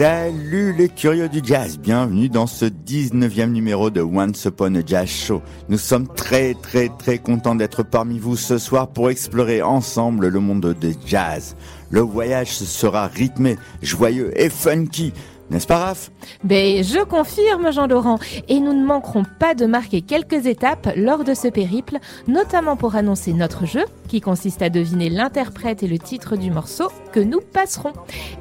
[0.00, 5.10] Salut les curieux du jazz, bienvenue dans ce 19e numéro de Once Upon a Jazz
[5.10, 5.42] Show.
[5.68, 10.40] Nous sommes très très très contents d'être parmi vous ce soir pour explorer ensemble le
[10.40, 11.54] monde de jazz.
[11.90, 15.12] Le voyage sera rythmé, joyeux et funky.
[15.50, 16.10] N'est-ce pas Raph?
[16.44, 18.18] Ben, je confirme Jean-Laurent.
[18.48, 22.94] Et nous ne manquerons pas de marquer quelques étapes lors de ce périple, notamment pour
[22.94, 27.40] annoncer notre jeu, qui consiste à deviner l'interprète et le titre du morceau que nous
[27.40, 27.92] passerons.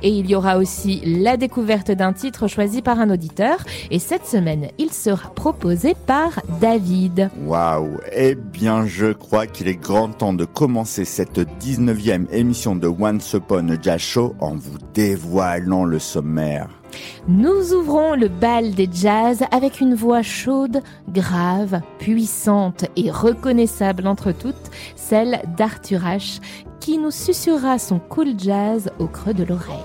[0.04, 3.58] Et il y aura aussi la découverte d'un titre choisi par un auditeur.
[3.90, 7.32] Et cette semaine, il sera proposé par David.
[7.46, 12.88] Waouh Eh bien, je crois qu'il est grand temps de commencer cette 19e émission de
[12.88, 16.79] Once Upon a Jazz Show en vous dévoilant le sommaire.
[17.28, 24.32] Nous ouvrons le bal des jazz avec une voix chaude, grave, puissante et reconnaissable entre
[24.32, 24.56] toutes,
[24.96, 26.40] celle d'Arthur H,
[26.80, 29.78] qui nous susurrera son cool jazz au creux de l'oreille.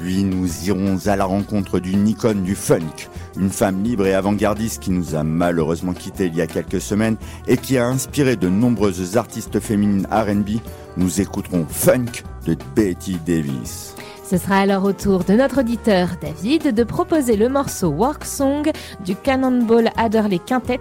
[0.00, 4.82] Puis nous irons à la rencontre d'une icône du funk, une femme libre et avant-gardiste
[4.82, 8.48] qui nous a malheureusement quittés il y a quelques semaines et qui a inspiré de
[8.48, 10.58] nombreuses artistes féminines RB.
[10.96, 13.94] Nous écouterons Funk de Betty Davis.
[14.24, 18.70] Ce sera alors au tour de notre auditeur David de proposer le morceau Work Song
[19.04, 20.80] du Cannonball Adderley Quintet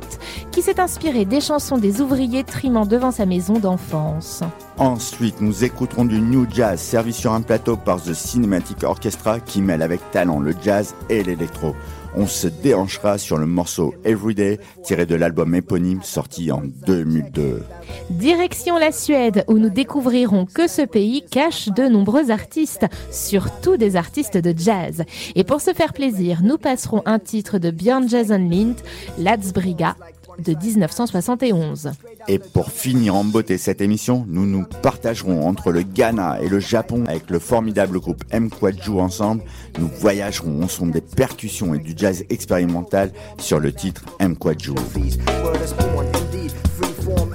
[0.51, 4.43] qui s'est inspiré des chansons des ouvriers trimant devant sa maison d'enfance.
[4.77, 9.61] Ensuite, nous écouterons du new jazz servi sur un plateau par The Cinematic Orchestra qui
[9.61, 11.75] mêle avec talent le jazz et l'électro.
[12.15, 17.63] On se déhanchera sur le morceau Everyday tiré de l'album éponyme sorti en 2002.
[18.09, 23.95] Direction la Suède où nous découvrirons que ce pays cache de nombreux artistes, surtout des
[23.95, 25.03] artistes de jazz.
[25.35, 28.75] Et pour se faire plaisir, nous passerons un titre de Björn Jason Lind,
[29.17, 29.95] Ladsbriga,
[30.39, 31.91] de 1971.
[32.27, 36.59] Et pour finir en beauté cette émission, nous nous partagerons entre le Ghana et le
[36.59, 39.43] Japon avec le formidable groupe M Kwaju ensemble.
[39.79, 44.35] Nous voyagerons au son des percussions et du jazz expérimental sur le titre M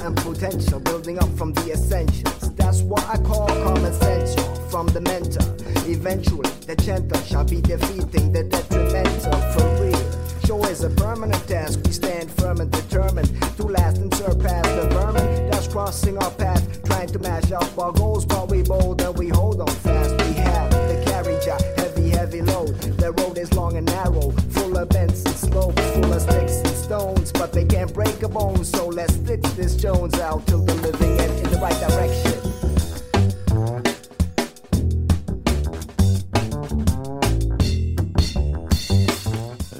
[0.07, 2.51] and potential, building up from the essentials.
[2.57, 4.35] That's what I call common sense
[4.71, 5.43] from the mentor.
[5.91, 10.06] Eventually, the gentle shall be defeating the detrimental for real.
[10.47, 11.81] Show is a permanent task.
[11.85, 13.27] We stand firm and determined
[13.57, 17.91] to last and surpass the vermin that's crossing our path, trying to mash up our
[17.91, 18.25] goals.
[18.25, 20.13] But we bold and we hold on fast.
[20.13, 22.69] We have the carriage, a heavy, heavy load.
[22.79, 26.77] The road is long and narrow, full of bends and slopes, full of sticks and
[26.77, 27.33] stones.
[27.33, 31.19] But they can't break a bone, so let's stitch this Jones out till the living
[31.19, 32.36] end in the right direction.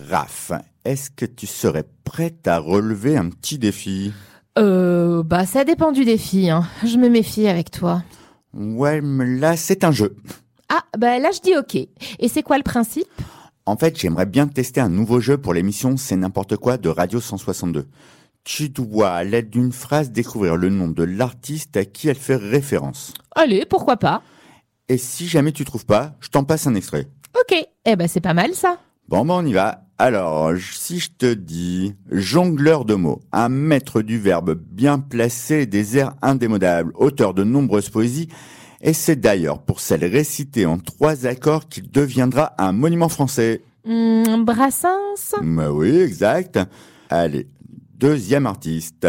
[0.09, 0.53] Raph,
[0.85, 4.13] est-ce que tu serais prête à relever un petit défi?
[4.57, 6.65] Euh, bah ça dépend du défi, hein.
[6.85, 8.03] Je me méfie avec toi.
[8.55, 10.17] Ouais, mais là c'est un jeu.
[10.69, 11.75] Ah, bah là je dis ok.
[11.75, 13.09] Et c'est quoi le principe?
[13.67, 17.21] En fait, j'aimerais bien tester un nouveau jeu pour l'émission C'est n'importe quoi de Radio
[17.21, 17.87] 162.
[18.45, 22.37] Tu dois, à l'aide d'une phrase, découvrir le nom de l'artiste à qui elle fait
[22.37, 23.13] référence.
[23.35, 24.23] Allez, pourquoi pas?
[24.89, 27.09] Et si jamais tu trouves pas, je t'en passe un extrait.
[27.35, 28.79] Ok, eh ben c'est pas mal ça.
[29.09, 29.83] Bon, ben on y va.
[29.99, 35.97] Alors, si je te dis jongleur de mots, un maître du verbe bien placé, des
[35.97, 38.29] airs indémodables, auteur de nombreuses poésies,
[38.83, 43.63] et c'est d'ailleurs pour celle récitée en trois accords qu'il deviendra un monument français.
[43.85, 46.59] Hmm, Brassens Bah oui, exact.
[47.09, 47.47] Allez,
[47.95, 49.07] deuxième artiste.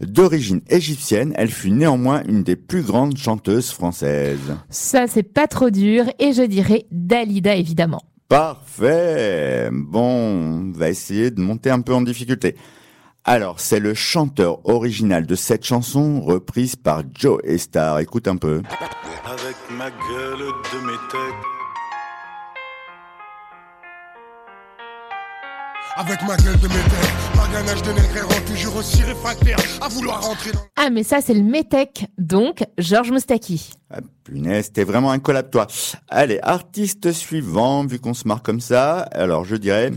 [0.00, 4.56] D'origine égyptienne, elle fut néanmoins une des plus grandes chanteuses françaises.
[4.70, 8.02] Ça c'est pas trop dur et je dirais Dalida évidemment.
[8.34, 9.68] Parfait.
[9.70, 12.56] Bon, on va essayer de monter un peu en difficulté.
[13.22, 18.00] Alors, c'est le chanteur original de cette chanson, reprise par Joe Star.
[18.00, 18.60] Écoute un peu.
[25.96, 30.58] Avec ma gueule de métèque, ma ganache de toujours aussi réfractaire à vouloir rentrer dans...
[30.74, 33.70] Ah mais ça c'est le Metec, donc Georges Moustaki.
[33.90, 35.68] Ah, punaise, t'es vraiment incollable, toi.
[36.08, 39.02] Allez, artiste suivant, vu qu'on se marre comme ça.
[39.12, 39.92] Alors, je dirais,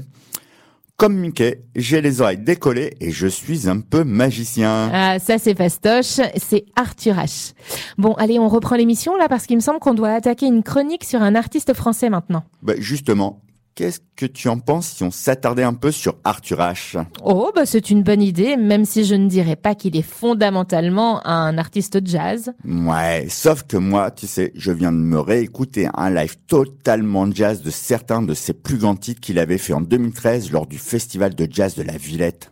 [0.98, 4.92] comme Mickey, j'ai les oreilles décollées et je suis un peu magicien.
[4.94, 7.54] Ah ça c'est fastoche, c'est Arthur H.
[7.98, 11.04] Bon allez on reprend l'émission là parce qu'il me semble qu'on doit attaquer une chronique
[11.04, 12.44] sur un artiste français maintenant.
[12.62, 13.42] Bah, justement,
[13.78, 17.68] qu'est-ce que tu en penses si on s'attardait un peu sur Arthur H Oh, bah
[17.68, 22.00] c'est une bonne idée, même si je ne dirais pas qu'il est fondamentalement un artiste
[22.04, 22.52] jazz.
[22.66, 27.62] Ouais, sauf que moi, tu sais, je viens de me réécouter un live totalement jazz
[27.62, 31.36] de certains de ses plus grands titres qu'il avait fait en 2013 lors du festival
[31.36, 32.52] de jazz de la Villette.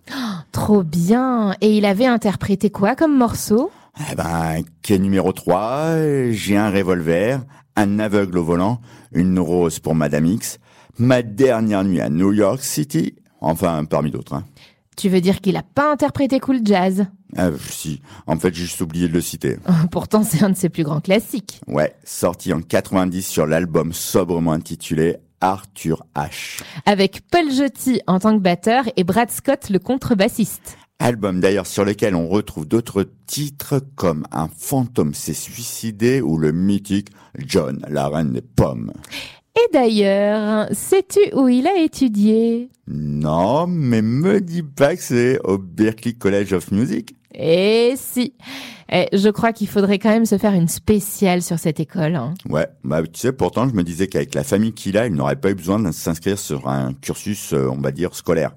[0.52, 1.56] Trop bien.
[1.60, 3.72] Et il avait interprété quoi comme morceau?
[4.12, 7.40] Eh ben, quai numéro 3, j'ai un revolver,
[7.76, 8.80] un aveugle au volant,
[9.12, 10.60] une rose pour Madame X,
[10.98, 14.34] ma dernière nuit à New York City, enfin parmi d'autres.
[14.34, 14.46] Hein.
[14.96, 17.06] Tu veux dire qu'il a pas interprété Cool Jazz?
[17.36, 19.58] Ah, si, en fait j'ai juste oublié de le citer.
[19.92, 21.60] Pourtant, c'est un de ses plus grands classiques.
[21.68, 26.62] Ouais, sorti en 90 sur l'album sobrement intitulé Arthur H.
[26.86, 30.78] Avec Paul Jotti en tant que batteur et Brad Scott le contrebassiste.
[31.00, 36.54] Album d'ailleurs sur lequel on retrouve d'autres titres comme Un fantôme s'est suicidé ou le
[36.54, 38.94] mythique John, la reine des pommes.
[39.58, 42.70] Et d'ailleurs, sais-tu où il a étudié?
[42.88, 47.16] Non, mais me dis pas que c'est au Berklee College of Music.
[47.34, 48.34] Eh si
[48.92, 52.16] Eh, Je crois qu'il faudrait quand même se faire une spéciale sur cette école.
[52.16, 52.34] hein.
[52.50, 55.36] Ouais, bah tu sais, pourtant je me disais qu'avec la famille qu'il a, il n'aurait
[55.38, 58.52] pas eu besoin de s'inscrire sur un cursus, euh, on va dire, scolaire.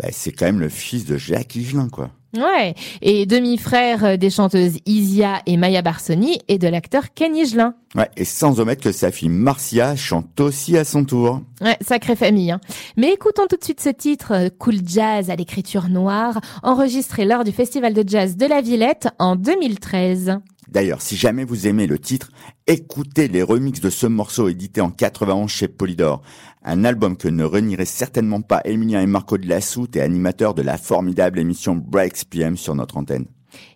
[0.00, 2.10] Bah, c'est quand même le fils de Jacques Higelin, quoi.
[2.34, 7.74] Ouais, et demi-frère euh, des chanteuses Isia et Maya Barsoni et de l'acteur Ken Higelin.
[7.94, 11.42] Ouais, et sans omettre que sa fille Marcia chante aussi à son tour.
[11.60, 12.50] Ouais, sacrée famille.
[12.50, 12.60] Hein.
[12.96, 17.44] Mais écoutons tout de suite ce titre, euh, Cool Jazz à l'écriture noire, enregistré lors
[17.44, 20.38] du Festival de Jazz de la Villette en 2013.
[20.68, 22.30] D'ailleurs, si jamais vous aimez le titre,
[22.66, 26.22] écoutez les remixes de ce morceau édité en 91 chez Polydor.
[26.62, 30.54] Un album que ne renierait certainement pas Emilien et Marco de la Soute et animateurs
[30.54, 33.26] de la formidable émission Breaks PM sur notre antenne.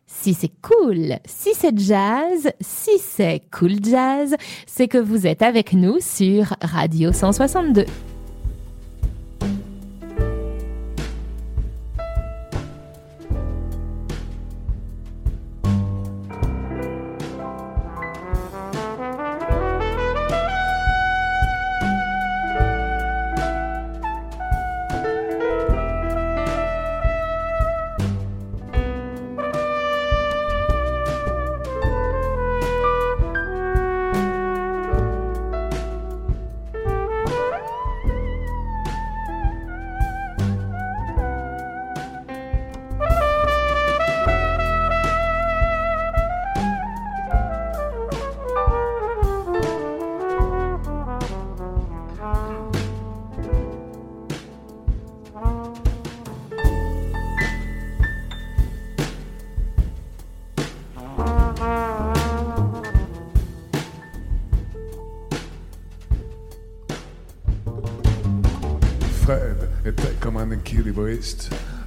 [0.06, 4.35] Si c'est cool, si c'est jazz, si c'est cool jazz,
[4.67, 7.85] c'est que vous êtes avec nous sur Radio 162.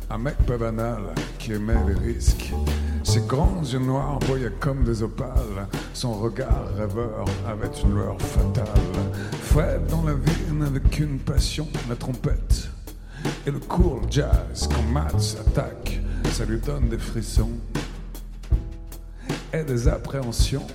[0.10, 1.02] Un mec pas banal
[1.38, 2.52] qui aimait les risques.
[3.04, 8.66] Ses grands yeux noirs voyaient comme des opales, son regard rêveur avait une lueur fatale.
[9.44, 12.70] Fred dans la vie n'avait qu'une passion, la trompette
[13.46, 14.68] et le cool jazz.
[14.72, 17.52] Quand Matt s'attaque, ça lui donne des frissons
[19.54, 20.68] et des appréhensions.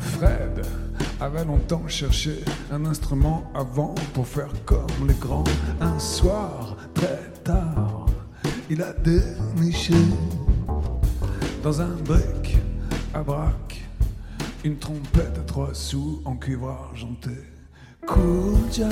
[0.00, 0.64] Fred
[1.22, 2.40] avait longtemps cherché
[2.72, 5.44] un instrument avant pour faire comme les grands.
[5.80, 8.06] Un soir, très tard,
[8.68, 9.94] il a déniché
[11.62, 12.58] dans un brick
[13.14, 13.82] à braque
[14.64, 17.30] une trompette à trois sous en cuivre argenté.
[18.04, 18.90] Cool jazz.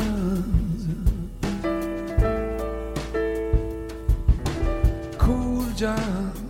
[5.19, 6.50] Cool jazz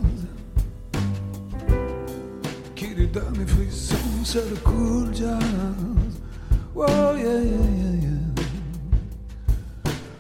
[3.11, 5.39] donne des frissons, c'est le cool jazz.
[6.75, 8.11] Oh yeah, yeah, yeah, yeah.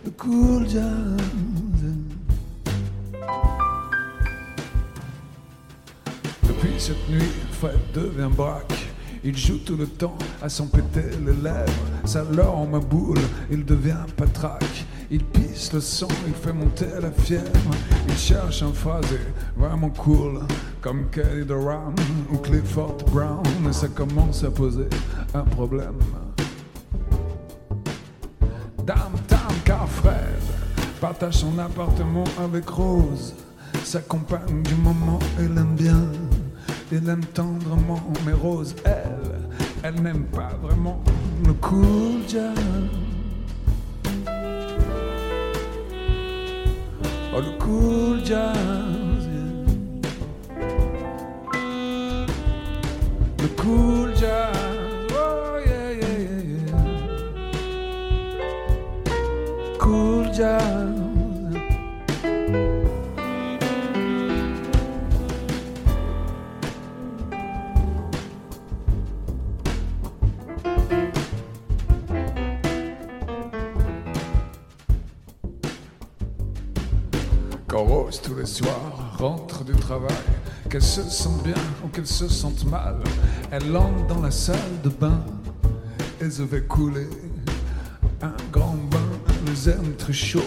[0.04, 1.16] Le cool jazz.
[6.42, 8.87] Depuis cette nuit, Fred devient braque.
[9.23, 11.73] Il joue tout le temps à s'en péter les lèvres.
[12.06, 13.20] Ça l'orme à boule,
[13.50, 14.87] il devient patraque.
[15.11, 17.70] Il pisse le sang, il fait monter la fièvre.
[18.09, 19.20] Il cherche un phrasé
[19.56, 20.40] vraiment cool,
[20.80, 21.94] comme Kelly Doran
[22.32, 23.42] ou Clifford Brown.
[23.68, 24.88] Et ça commence à poser
[25.34, 25.99] un problème.
[28.84, 30.40] Dame, dame, car Fred
[31.00, 33.34] partage son appartement avec Rose,
[33.84, 35.18] sa compagne du moment.
[35.38, 36.02] Elle aime bien,
[36.92, 39.38] il aime tendrement, mais Rose, elle,
[39.82, 41.02] elle n'aime pas vraiment
[41.46, 42.54] le cool jazz.
[47.32, 49.10] Oh, le cool jazz.
[53.61, 54.57] cool jazz.
[55.12, 56.19] Oh, yeah, yeah,
[56.50, 56.76] yeah,
[59.79, 60.97] Cool jazz.
[77.69, 80.39] Quand Rose tous les soirs rentre du travail
[80.71, 82.97] qu'elle se sente bien ou qu'elle se sente mal,
[83.50, 85.21] elle entre dans la salle de bain
[86.21, 87.09] et se fait couler
[88.23, 88.99] un grand bain,
[89.47, 90.39] les aime très chaud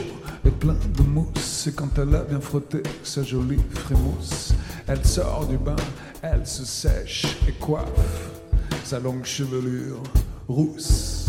[0.45, 1.67] et plein de mousse.
[1.67, 4.53] Et quand elle a bien frotté sa jolie frémousse,
[4.87, 5.75] elle sort du bain,
[6.21, 7.89] elle se sèche et coiffe
[8.85, 10.01] sa longue chevelure
[10.47, 11.22] rousse.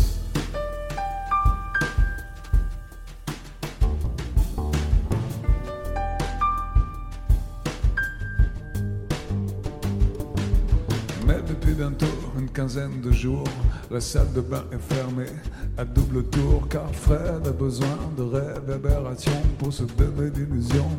[12.55, 13.43] Quinzaine de jours,
[13.91, 15.29] la salle de bain est fermée
[15.77, 20.89] à double tour car Fred a besoin de réverbération pour se donner d'illusions.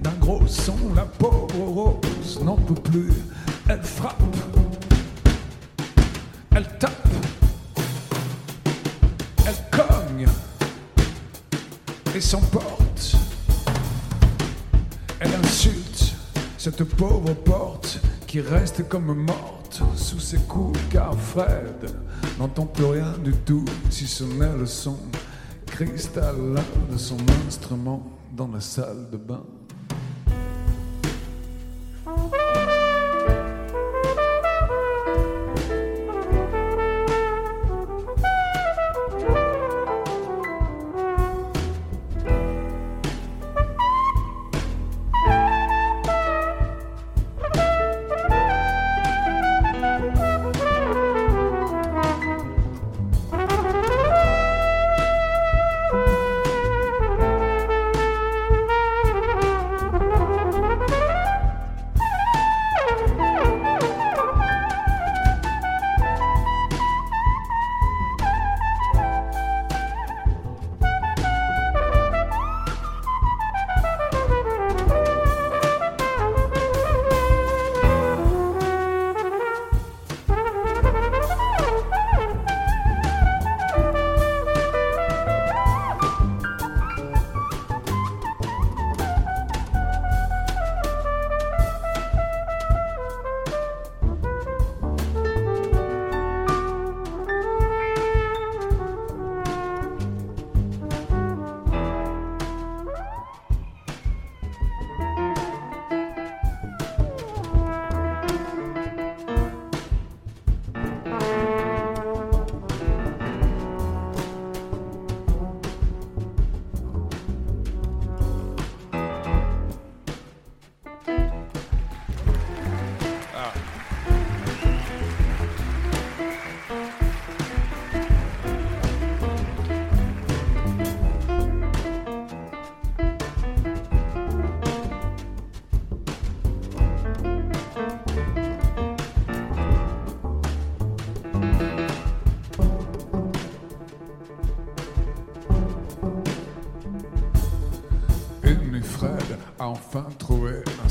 [0.00, 3.12] D'un gros son, la pauvre Rose n'en peut plus.
[3.68, 4.20] Elle frappe,
[6.56, 7.08] elle tape,
[9.46, 10.26] elle cogne
[12.12, 13.16] et s'emporte.
[15.20, 16.14] Elle insulte
[16.56, 19.57] cette pauvre porte qui reste comme morte
[19.96, 21.90] sous ses coups car Fred
[22.38, 24.96] n'entend plus rien du tout si ce n'est le son
[25.66, 28.02] cristallin de son instrument
[28.36, 29.44] dans la salle de bain.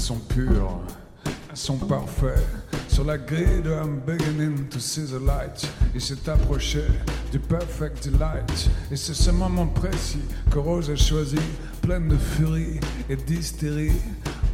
[0.08, 0.80] Trouvé un son pur,
[1.52, 2.44] un son parfait.
[2.88, 6.82] Sur la grille de I'm beginning to see the light, il s'est approché
[7.32, 8.70] du perfect delight.
[8.92, 11.40] Et c'est ce moment précis que Rose a choisi,
[11.82, 14.02] pleine de furie et d'hystérie,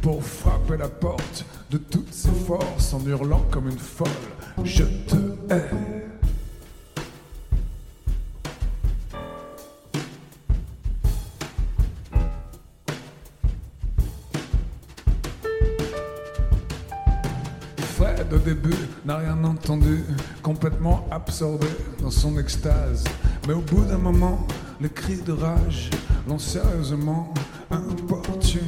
[0.02, 4.08] pour frapper la porte de toutes ses forces en hurlant comme une folle.
[4.64, 5.16] Je te
[5.50, 6.03] hais.
[19.04, 20.04] N'a rien entendu,
[20.42, 21.66] complètement absorbé
[22.00, 23.04] dans son extase.
[23.46, 24.46] Mais au bout d'un moment,
[24.80, 25.90] les cris de rage
[26.28, 27.32] l'ont sérieusement
[27.70, 28.62] importuné.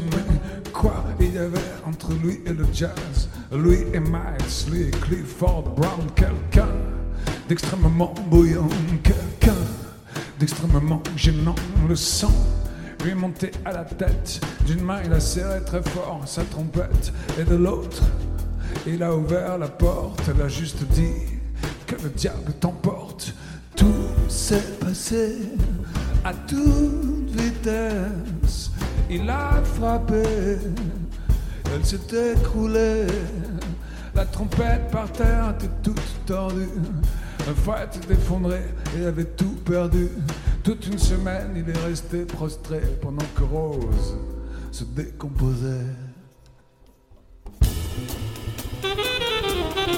[0.73, 3.29] Quoi il y avait entre lui et le jazz?
[3.53, 6.69] Lui et Miles, lui et Clifford Brown, quelqu'un
[7.49, 8.69] d'extrêmement bouillant,
[9.03, 9.57] quelqu'un
[10.39, 11.55] d'extrêmement gênant.
[11.89, 12.33] Le sang
[13.05, 14.41] lui montait à la tête.
[14.67, 18.03] D'une main, il a serré très fort sa trompette, et de l'autre,
[18.87, 21.39] il a ouvert la porte, elle a juste dit
[21.87, 23.35] que le diable t'emporte.
[23.75, 25.37] Tout s'est passé
[26.25, 28.71] à toute vitesse.
[29.09, 30.23] Il a frappé,
[31.73, 33.07] elle s'est écroulée.
[34.15, 36.69] La trompette par terre était toute tordue.
[37.49, 38.61] Un fouet s'est effondré
[38.99, 40.09] et avait tout perdu.
[40.65, 44.17] Toute une semaine, il est resté prostré pendant que Rose
[44.73, 45.85] se décomposait.
[49.87, 49.95] Puis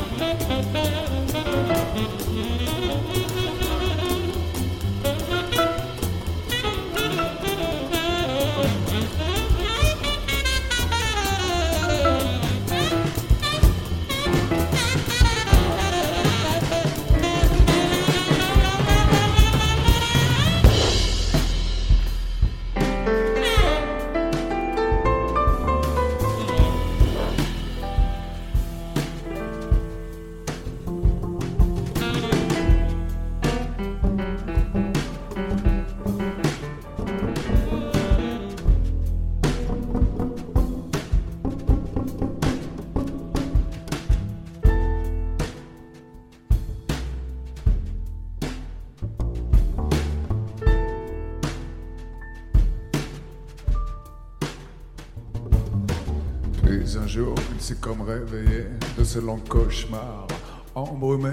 [58.09, 58.65] réveillé
[58.97, 60.27] de ce long cauchemar.
[60.75, 61.33] Embrumé,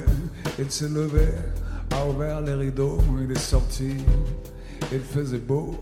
[0.59, 1.27] il s'est levé,
[1.91, 3.95] a ouvert les rideaux, il est sorti.
[4.91, 5.75] Il faisait beau,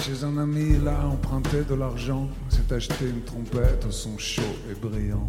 [0.00, 4.42] chez un ami, il a emprunté de l'argent, s'est acheté une trompette au son chaud
[4.70, 5.26] et brillant.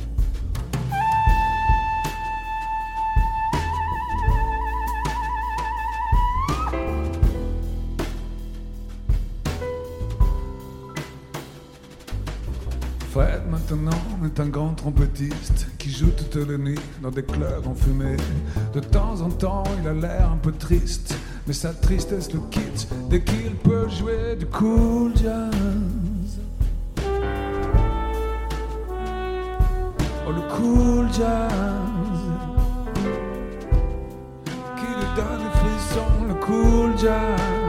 [13.71, 18.17] Maintenant est un grand trompettiste qui joue toute la nuit dans des clubs enfumés.
[18.73, 22.87] De temps en temps, il a l'air un peu triste, mais sa tristesse le quitte
[23.09, 25.51] dès qu'il peut jouer du cool jazz.
[30.25, 31.51] Oh, le cool jazz
[34.77, 37.66] qui lui donne des frissons, le cool jazz.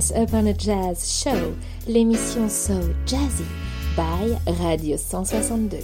[0.00, 1.54] Once Upon a Jazz Show,
[1.86, 2.72] l'émission So
[3.04, 3.44] Jazzy
[3.94, 5.76] by Radio 162.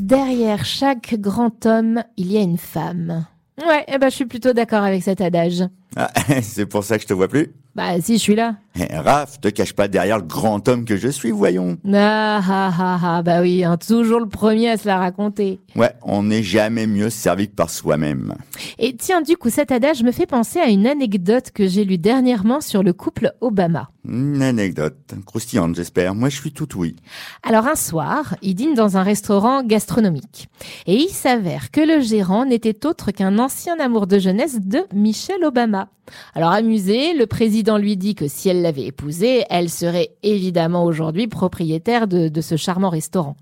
[0.00, 3.26] Derrière chaque grand homme, il y a une femme.
[3.64, 5.62] Ouais, eh ben, je suis plutôt d'accord avec cet adage.
[5.94, 6.10] Ah,
[6.42, 7.54] c'est pour ça que je te vois plus.
[7.78, 8.56] Bah, si, je suis là.
[8.74, 11.78] Eh, Raph, te cache pas derrière le grand homme que je suis, voyons.
[11.94, 15.60] Ah, ah, ah, ah, bah oui, hein, toujours le premier à se la raconter.
[15.76, 18.34] Ouais, on n'est jamais mieux servi que par soi-même.
[18.80, 21.98] Et tiens, du coup, cet adage me fait penser à une anecdote que j'ai lue
[21.98, 23.90] dernièrement sur le couple Obama.
[24.08, 26.14] Une anecdote, croustillante j'espère.
[26.14, 26.96] Moi je suis tout oui.
[27.42, 30.48] Alors un soir, il dîne dans un restaurant gastronomique.
[30.86, 35.44] Et il s'avère que le gérant n'était autre qu'un ancien amour de jeunesse de Michelle
[35.44, 35.90] Obama.
[36.34, 41.26] Alors amusé, le président lui dit que si elle l'avait épousé, elle serait évidemment aujourd'hui
[41.26, 43.36] propriétaire de, ce charmant restaurant.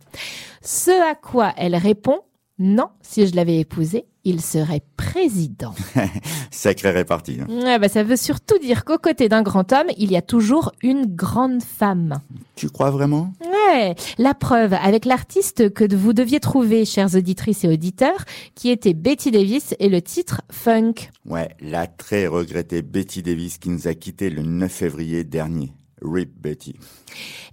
[0.62, 2.20] Ce à quoi elle répond,
[2.58, 5.74] non, si je l'avais épousé, il serait président.
[6.50, 7.38] Sacrée répartie.
[7.40, 7.46] hein.
[7.48, 10.72] Ouais, bah, ça veut surtout dire qu'aux côtés d'un grand homme, il y a toujours
[10.82, 12.20] une grande femme.
[12.56, 13.32] Tu crois vraiment?
[13.44, 18.94] Ouais, la preuve avec l'artiste que vous deviez trouver, chères auditrices et auditeurs, qui était
[18.94, 20.94] Betty Davis et le titre Funk.
[21.26, 25.72] Ouais, la très regrettée Betty Davis qui nous a quittés le 9 février dernier.
[26.06, 26.74] RIP Betty.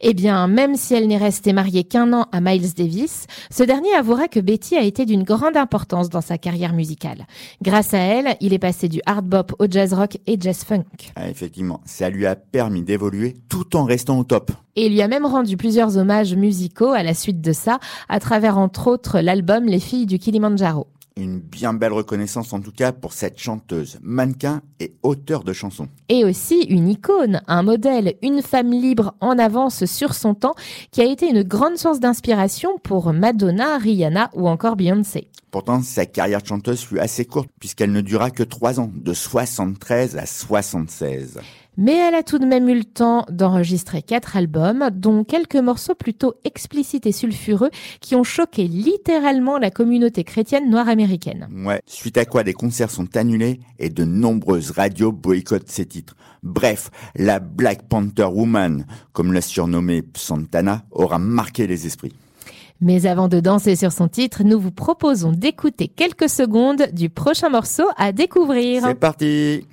[0.01, 3.93] Eh bien, même si elle n'est restée mariée qu'un an à Miles Davis, ce dernier
[3.95, 7.25] avouera que Betty a été d'une grande importance dans sa carrière musicale.
[7.61, 10.83] Grâce à elle, il est passé du hard bop au jazz rock et jazz funk.
[11.15, 14.51] Ah, effectivement, ça lui a permis d'évoluer tout en restant au top.
[14.75, 18.19] Et il lui a même rendu plusieurs hommages musicaux à la suite de ça, à
[18.19, 20.87] travers entre autres l'album Les filles du Kilimandjaro.
[21.15, 25.87] Une bien belle reconnaissance en tout cas pour cette chanteuse, mannequin et auteur de chansons.
[26.09, 30.55] Et aussi une icône, un modèle, une femme libre en avance sur son temps,
[30.91, 35.27] qui a été une grande source d'inspiration pour Madonna, Rihanna ou encore Beyoncé.
[35.51, 39.13] Pourtant, sa carrière de chanteuse fut assez courte puisqu'elle ne dura que trois ans, de
[39.13, 41.39] 73 à 76.
[41.77, 45.95] Mais elle a tout de même eu le temps d'enregistrer quatre albums, dont quelques morceaux
[45.95, 51.47] plutôt explicites et sulfureux qui ont choqué littéralement la communauté chrétienne noire américaine.
[51.65, 56.15] Ouais, suite à quoi des concerts sont annulés et de nombreuses radios boycottent ces titres.
[56.43, 62.13] Bref, la Black Panther Woman, comme l'a surnommée Santana, aura marqué les esprits.
[62.81, 67.49] Mais avant de danser sur son titre, nous vous proposons d'écouter quelques secondes du prochain
[67.49, 68.83] morceau à découvrir.
[68.85, 69.65] C'est parti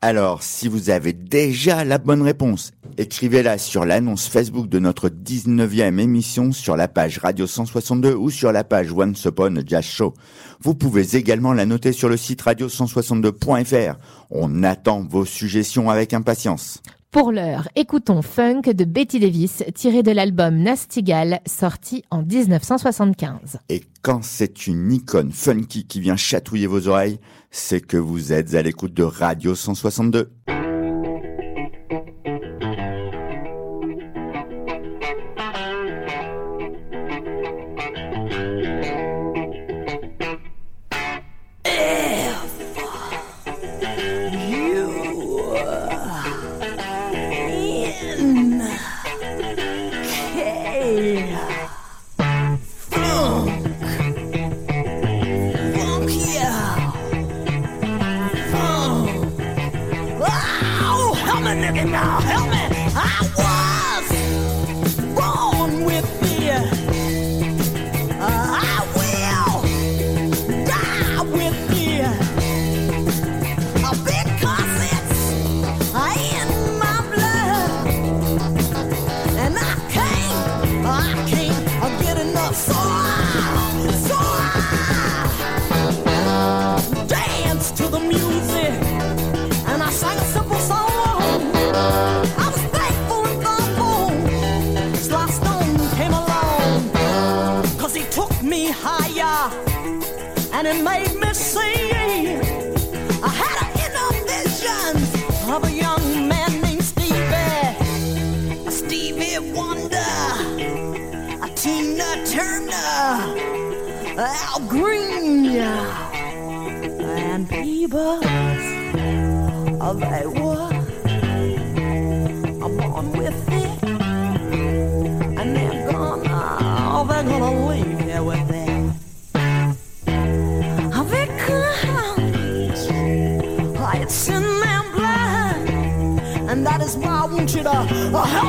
[0.00, 5.98] Alors, si vous avez déjà la bonne réponse, écrivez-la sur l'annonce Facebook de notre 19e
[5.98, 10.14] émission sur la page Radio 162 ou sur la page Once Upon Jazz Show.
[10.60, 13.96] Vous pouvez également la noter sur le site radio162.fr.
[14.30, 16.80] On attend vos suggestions avec impatience.
[17.10, 23.60] Pour l'heure, écoutons Funk de Betty Davis, tiré de l'album Nastigal, sorti en 1975.
[23.70, 27.18] Et quand c'est une icône funky qui vient chatouiller vos oreilles,
[27.50, 30.30] c'est que vous êtes à l'écoute de Radio 162.
[61.78, 62.57] Nigga, now help me.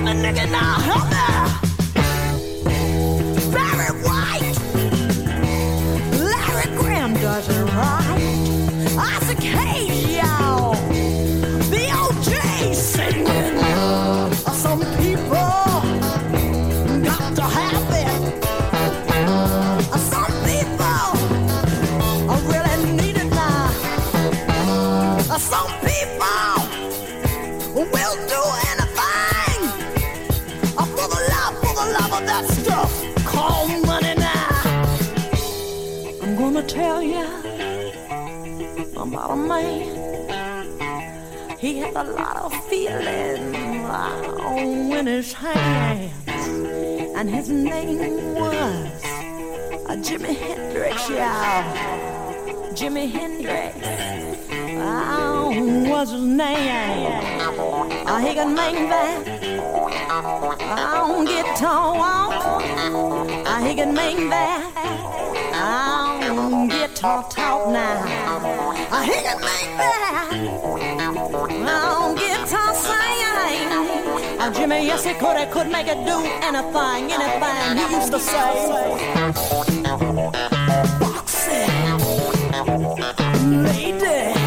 [0.10, 0.80] a nigga now.
[0.80, 1.29] Help me!
[41.96, 49.04] A lot of feeling on his hands, and his name was
[49.86, 51.64] uh, Jimi Hendrix, y'all.
[52.74, 53.76] Jimi Hendrix.
[54.82, 55.52] Oh,
[55.90, 57.08] what's his name?
[58.08, 59.28] Uh, he can make that.
[60.12, 62.62] Oh, guitar.
[63.46, 64.72] Uh, he can make that.
[66.70, 68.38] Guitar talk talk now.
[68.92, 70.32] Uh, he can make that.
[71.72, 74.40] Oh, guitar sing.
[74.40, 75.38] Uh, Jimmy, yes, he could.
[75.38, 77.78] He could make it do anything, anything.
[77.78, 78.52] He used to say.
[81.00, 81.68] Foxy.
[83.48, 84.39] Lady.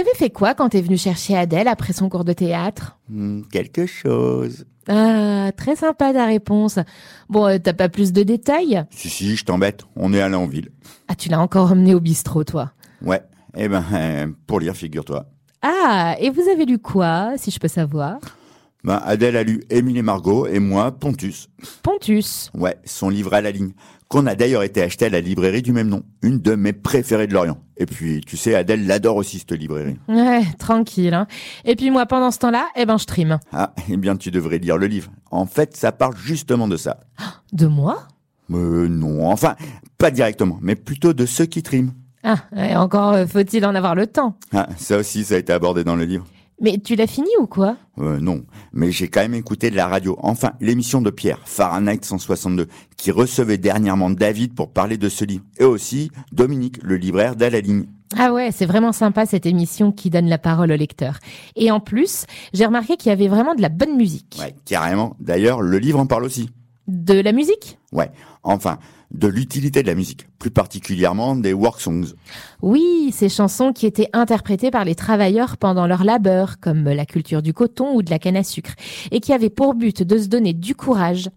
[0.00, 2.98] Avez fait quoi quand t'es venu chercher Adèle après son cours de théâtre?
[3.08, 4.64] Hmm, quelque chose.
[4.88, 6.78] Ah, très sympa ta réponse.
[7.28, 8.84] Bon, euh, t'as pas plus de détails?
[8.90, 9.84] Si, si, je t'embête.
[9.96, 10.70] On est allé en ville.
[11.08, 12.72] Ah, tu l'as encore emmené au bistrot, toi?
[13.02, 13.22] Ouais.
[13.56, 15.26] Eh ben, euh, pour lire, figure-toi.
[15.62, 18.18] Ah, et vous avez lu quoi, si je peux savoir?
[18.82, 21.48] Ben, Adèle a lu Émile et Margot et moi, Pontus.
[21.82, 22.50] Pontus.
[22.54, 23.72] Ouais, son livre à la ligne.
[24.08, 26.02] Qu'on a d'ailleurs été acheté à la librairie du même nom.
[26.22, 27.58] Une de mes préférées de Lorient.
[27.76, 29.98] Et puis, tu sais, Adèle l'adore aussi, cette librairie.
[30.08, 31.14] Ouais, tranquille.
[31.14, 31.26] Hein.
[31.64, 33.38] Et puis moi, pendant ce temps-là, eh ben, je trime.
[33.52, 35.10] Ah, eh bien, tu devrais lire le livre.
[35.30, 37.00] En fait, ça parle justement de ça.
[37.52, 38.08] De moi?
[38.52, 39.54] Euh, non, enfin,
[39.98, 41.92] pas directement, mais plutôt de ceux qui triment.
[42.22, 44.36] Ah, et encore euh, faut-il en avoir le temps?
[44.52, 46.26] Ah, ça aussi, ça a été abordé dans le livre.
[46.60, 47.76] Mais tu l'as fini ou quoi?
[47.98, 50.16] Euh, non, mais j'ai quand même écouté de la radio.
[50.20, 55.44] Enfin, l'émission de Pierre, Fahrenheit 162, qui recevait dernièrement David pour parler de ce livre.
[55.58, 57.86] Et aussi Dominique, le libraire d'À la ligne.
[58.18, 61.18] Ah ouais, c'est vraiment sympa cette émission qui donne la parole au lecteur.
[61.56, 64.36] Et en plus, j'ai remarqué qu'il y avait vraiment de la bonne musique.
[64.40, 65.16] Ouais, carrément.
[65.20, 66.50] D'ailleurs, le livre en parle aussi.
[66.88, 67.78] De la musique?
[67.92, 68.10] Ouais,
[68.42, 68.78] enfin,
[69.10, 72.14] de l'utilité de la musique, plus particulièrement des work songs.
[72.62, 77.42] Oui, ces chansons qui étaient interprétées par les travailleurs pendant leur labeur, comme la culture
[77.42, 78.74] du coton ou de la canne à sucre,
[79.10, 81.28] et qui avaient pour but de se donner du courage,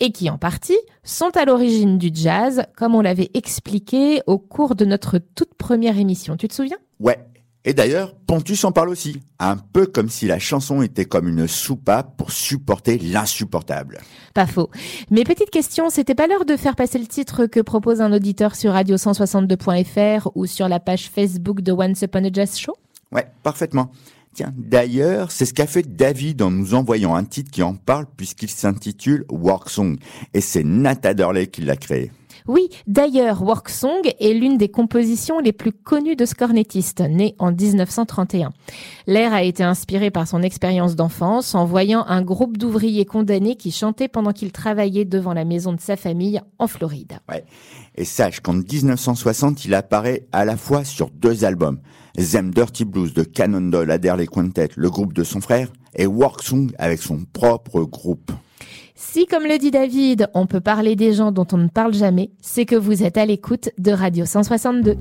[0.00, 4.74] et qui en partie sont à l'origine du jazz, comme on l'avait expliqué au cours
[4.74, 6.36] de notre toute première émission.
[6.36, 6.78] Tu te souviens?
[6.98, 7.18] Ouais.
[7.66, 11.46] Et d'ailleurs, Pontus en parle aussi, un peu comme si la chanson était comme une
[11.46, 14.00] soupape pour supporter l'insupportable.
[14.32, 14.70] Pas faux.
[15.10, 18.56] Mais petite question, c'était pas l'heure de faire passer le titre que propose un auditeur
[18.56, 22.76] sur radio162.fr ou sur la page Facebook de Once Upon a Jazz Show?
[23.12, 23.90] Ouais, parfaitement.
[24.32, 28.06] Tiens, d'ailleurs, c'est ce qu'a fait David en nous envoyant un titre qui en parle
[28.16, 29.98] puisqu'il s'intitule Work Song.
[30.32, 32.12] Et c'est Nat Adderley qui l'a créé.
[32.48, 37.34] Oui, d'ailleurs, Work Song est l'une des compositions les plus connues de ce cornettiste, né
[37.38, 38.52] en 1931.
[39.06, 43.72] L'air a été inspiré par son expérience d'enfance en voyant un groupe d'ouvriers condamnés qui
[43.72, 47.18] chantaient pendant qu'il travaillait devant la maison de sa famille en Floride.
[47.28, 47.44] Ouais.
[47.96, 51.80] Et sache qu'en 1960, il apparaît à la fois sur deux albums.
[52.16, 56.70] Them Dirty Blues de Cannonball Adderley Quintet, le groupe de son frère, et Work Song
[56.78, 58.32] avec son propre groupe.
[59.02, 62.30] Si, comme le dit David, on peut parler des gens dont on ne parle jamais,
[62.42, 64.98] c'est que vous êtes à l'écoute de Radio 162.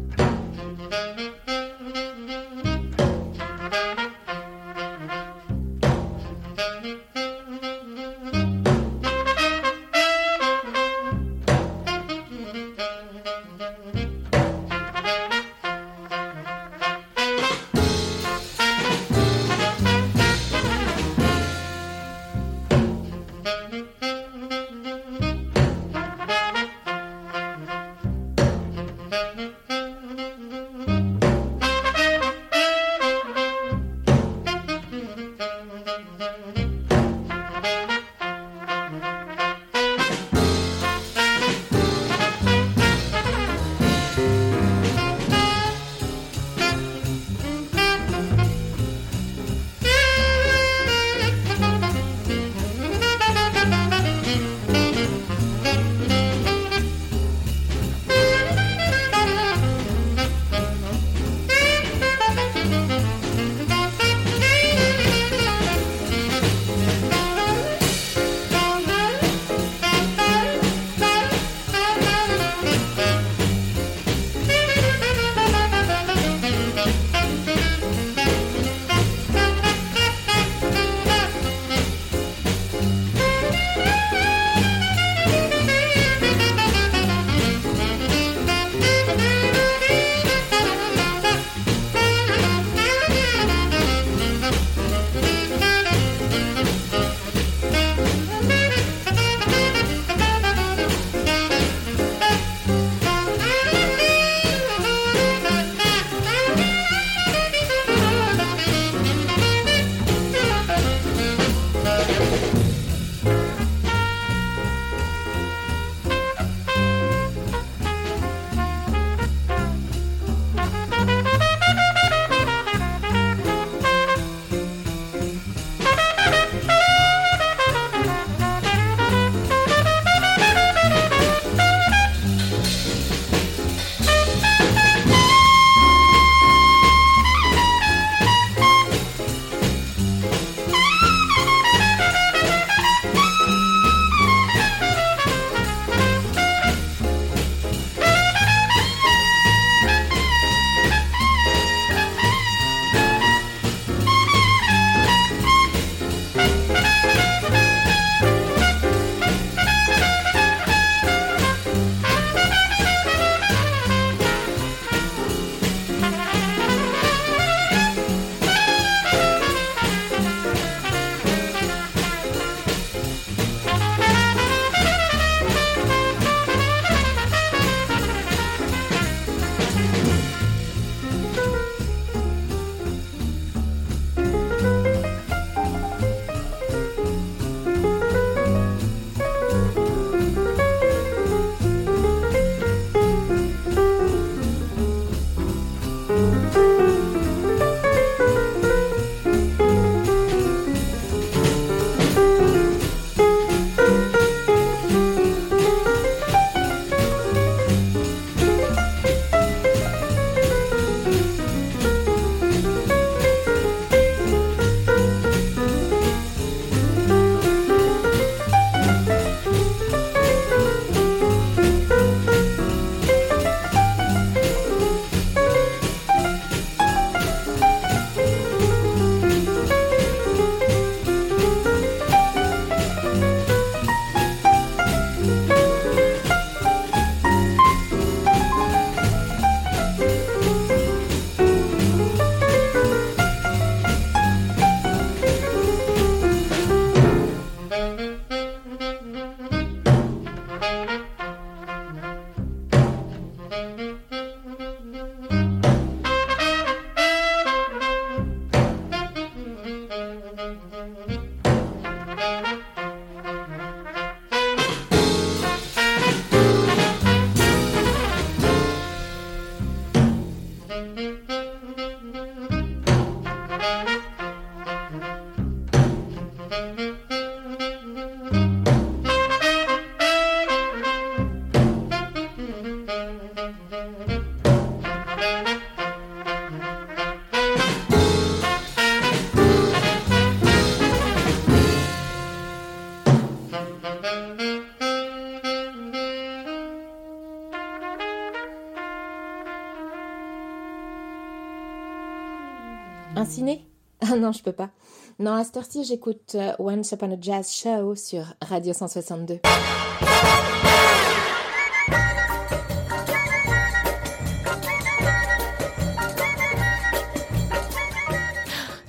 [304.30, 304.70] Non, je peux pas.
[305.18, 309.40] Non, à cette heure-ci, j'écoute euh, Once Upon a Jazz Show sur Radio 162.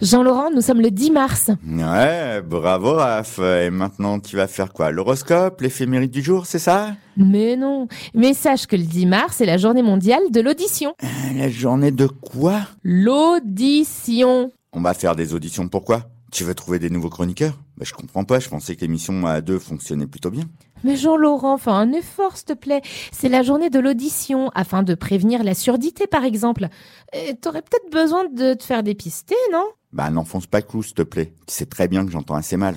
[0.02, 1.50] Jean-Laurent, nous sommes le 10 mars.
[1.68, 3.38] Ouais, bravo Raph.
[3.38, 4.90] Et maintenant, tu vas faire quoi?
[4.90, 6.94] L'horoscope, l'éphéméride du jour, c'est ça?
[7.18, 7.86] Mais non.
[8.14, 10.94] Mais sache que le 10 mars, c'est la journée mondiale de l'audition.
[11.04, 11.06] Euh,
[11.38, 12.60] La journée de quoi?
[12.82, 14.50] L'audition.
[14.72, 16.02] On va faire des auditions, pourquoi?
[16.30, 17.58] Tu veux trouver des nouveaux chroniqueurs?
[17.76, 20.44] Bah, Je comprends pas, je pensais que l'émission à deux fonctionnait plutôt bien.
[20.84, 22.80] Mais Jean-Laurent, fais un effort, s'il te plaît.
[23.10, 26.68] C'est la journée de l'audition, afin de prévenir la surdité, par exemple.
[27.16, 29.64] Euh, T'aurais peut-être besoin de te faire dépister, non?
[29.92, 31.32] Bah n'enfonce pas le clou, s'il te plaît.
[31.48, 32.76] Tu sais très bien que j'entends assez mal.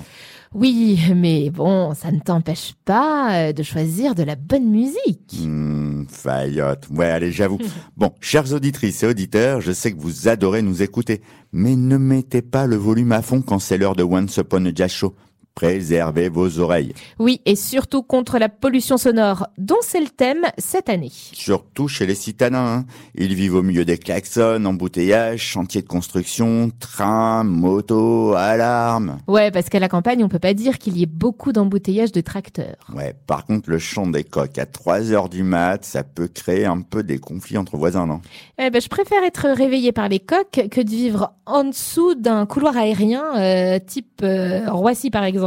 [0.54, 5.40] Oui, mais bon, ça ne t'empêche pas euh, de choisir de la bonne musique.
[5.42, 6.86] Hmm, faillotte.
[6.94, 7.58] Ouais, allez, j'avoue.
[7.96, 12.40] Bon, chères auditrices et auditeurs, je sais que vous adorez nous écouter, mais ne mettez
[12.40, 15.14] pas le volume à fond quand c'est l'heure de Once Upon a Jazz Show.
[15.54, 16.94] Préservez vos oreilles.
[17.20, 21.12] Oui, et surtout contre la pollution sonore, dont c'est le thème cette année.
[21.12, 22.78] Surtout chez les citadins.
[22.78, 22.84] hein.
[23.14, 29.18] Ils vivent au milieu des klaxons, embouteillages, chantiers de construction, trains, motos, alarmes.
[29.28, 32.20] Ouais, parce qu'à la campagne, on peut pas dire qu'il y ait beaucoup d'embouteillages de
[32.20, 32.76] tracteurs.
[32.92, 36.64] Ouais, par contre, le chant des coqs à 3 heures du mat, ça peut créer
[36.64, 38.20] un peu des conflits entre voisins, non?
[38.58, 42.44] Eh ben, je préfère être réveillé par les coqs que de vivre en dessous d'un
[42.44, 45.43] couloir aérien, euh, type euh, Roissy par exemple.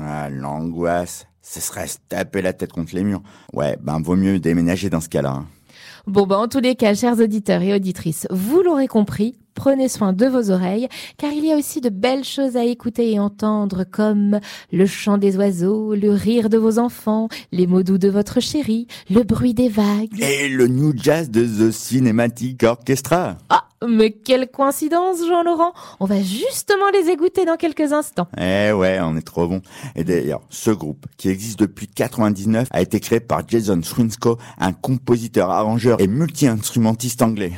[0.00, 1.26] Ah, l'angoisse.
[1.42, 3.22] Ce serait se taper la tête contre les murs.
[3.54, 5.30] Ouais, ben vaut mieux déménager dans ce cas-là.
[5.30, 5.46] hein.
[6.06, 10.14] Bon, ben, en tous les cas, chers auditeurs et auditrices, vous l'aurez compris, prenez soin
[10.14, 10.88] de vos oreilles,
[11.18, 14.40] car il y a aussi de belles choses à écouter et entendre, comme
[14.72, 18.86] le chant des oiseaux, le rire de vos enfants, les mots doux de votre chérie,
[19.10, 20.18] le bruit des vagues.
[20.20, 23.36] Et le new jazz de The Cinematic Orchestra.
[23.50, 28.28] Ah, mais quelle coïncidence, Jean-Laurent On va justement les écouter dans quelques instants.
[28.36, 29.62] Eh ouais, on est trop bon.
[29.94, 34.72] Et d'ailleurs, ce groupe, qui existe depuis 99, a été créé par Jason Swinsko, un
[34.72, 37.52] compositeur, arrangeur et multi-instrumentiste anglais.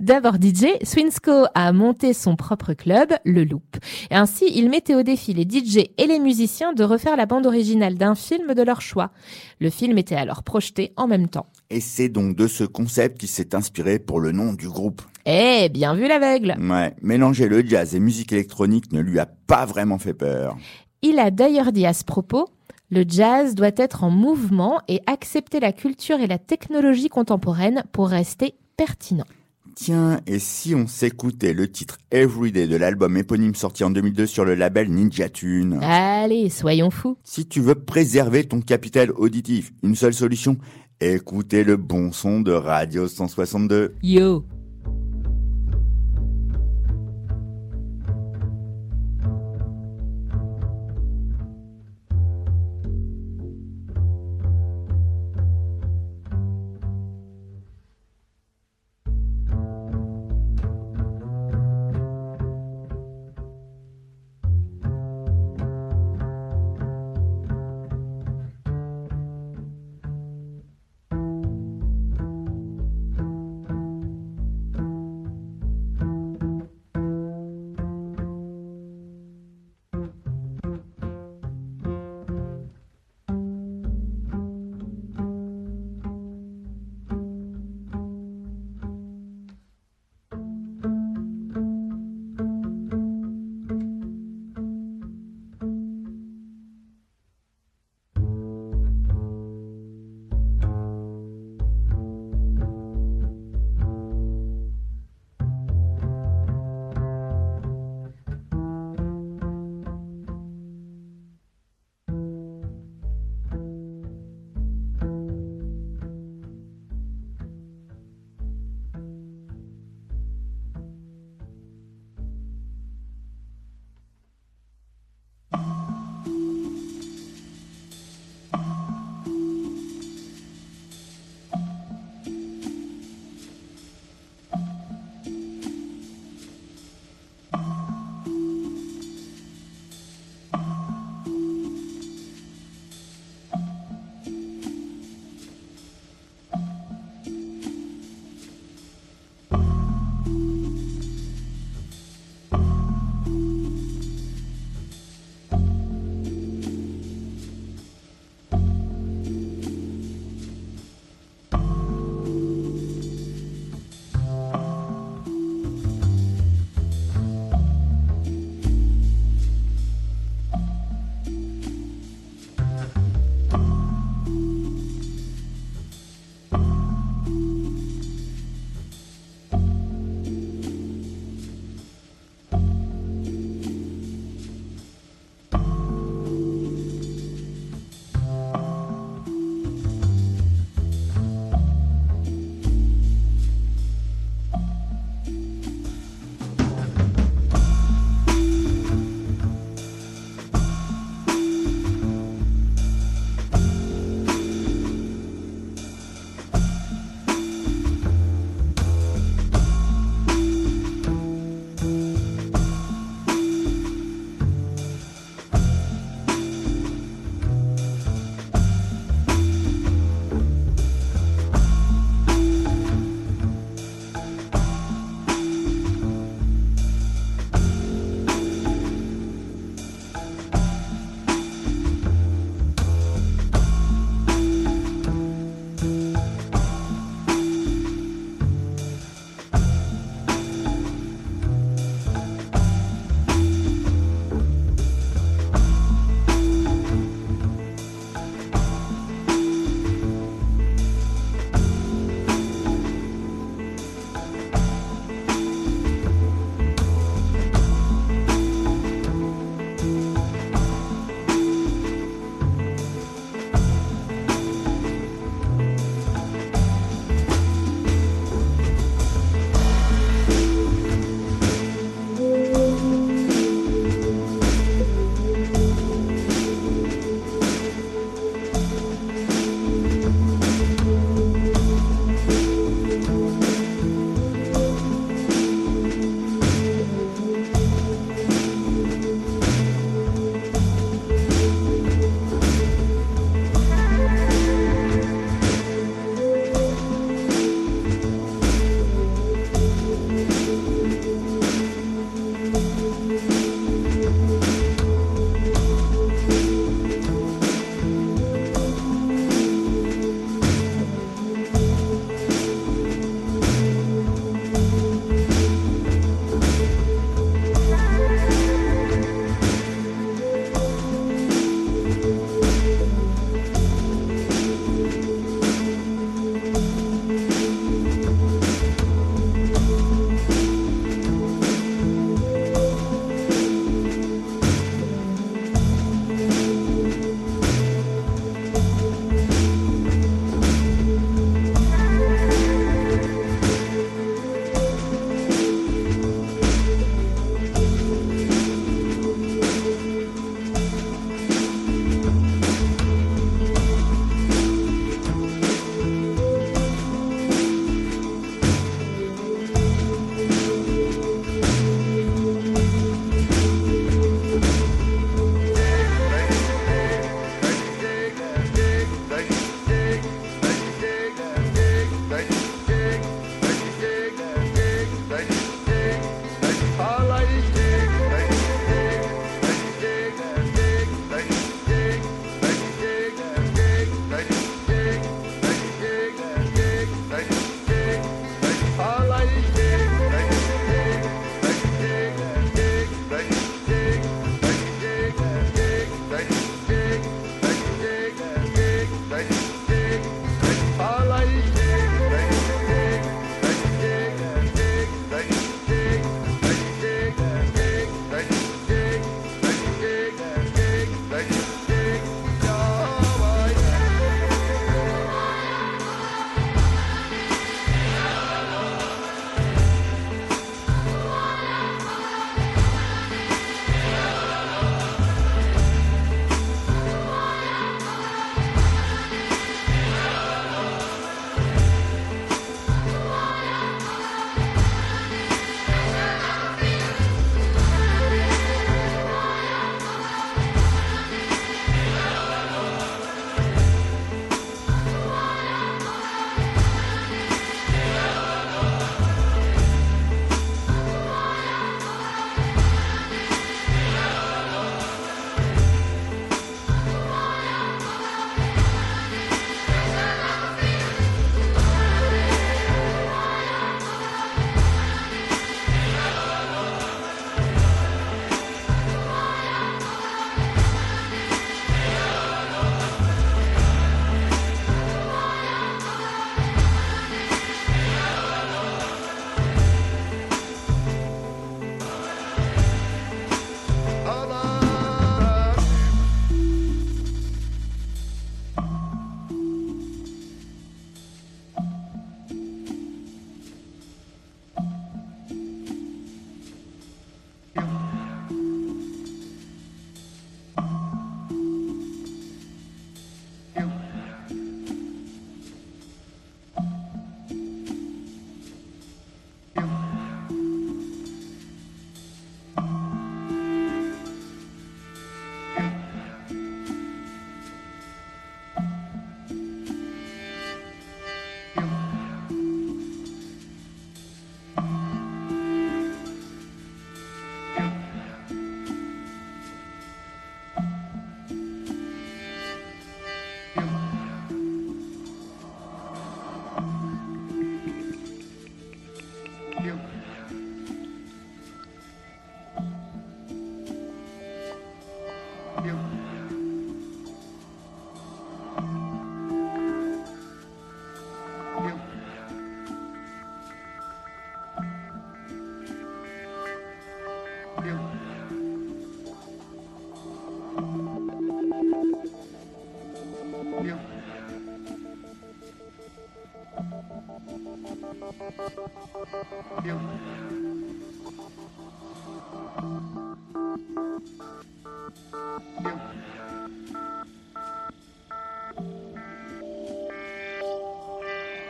[0.00, 3.78] D'abord DJ, Swinsko a monté son propre club, le Loop.
[4.12, 7.46] Et ainsi, il mettait au défi les DJ et les musiciens de refaire la bande
[7.46, 9.10] originale d'un film de leur choix.
[9.58, 11.46] Le film était alors projeté en même temps.
[11.68, 15.02] Et c'est donc de ce concept qui s'est inspiré pour le nom du groupe.
[15.30, 19.66] Eh, bien vu l'aveugle Ouais, mélanger le jazz et musique électronique ne lui a pas
[19.66, 20.56] vraiment fait peur.
[21.02, 22.48] Il a d'ailleurs dit à ce propos,
[22.90, 28.08] le jazz doit être en mouvement et accepter la culture et la technologie contemporaine pour
[28.08, 29.26] rester pertinent.
[29.74, 34.46] Tiens, et si on s'écoutait le titre Everyday de l'album éponyme sorti en 2002 sur
[34.46, 35.78] le label Ninja Tune?
[35.82, 37.18] Allez, soyons fous.
[37.22, 40.56] Si tu veux préserver ton capital auditif, une seule solution,
[41.02, 43.94] écoutez le bon son de Radio 162.
[44.02, 44.46] Yo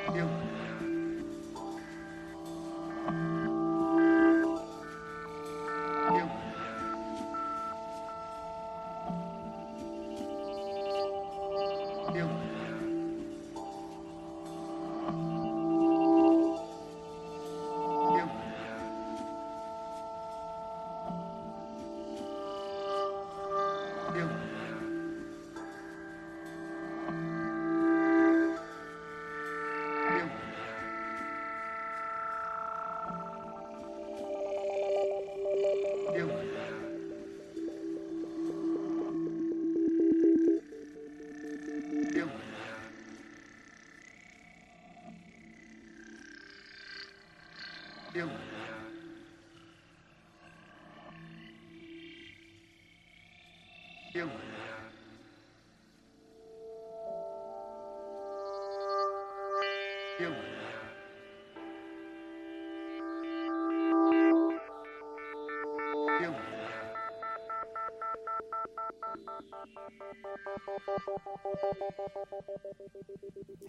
[0.09, 0.27] 不听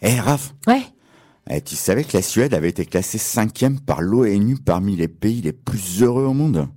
[0.02, 0.82] Eh Raph, Ouais.
[1.50, 5.42] eh, tu savais que la Suède avait été classée cinquième par l'ONU parmi les pays
[5.42, 6.68] les plus heureux au monde?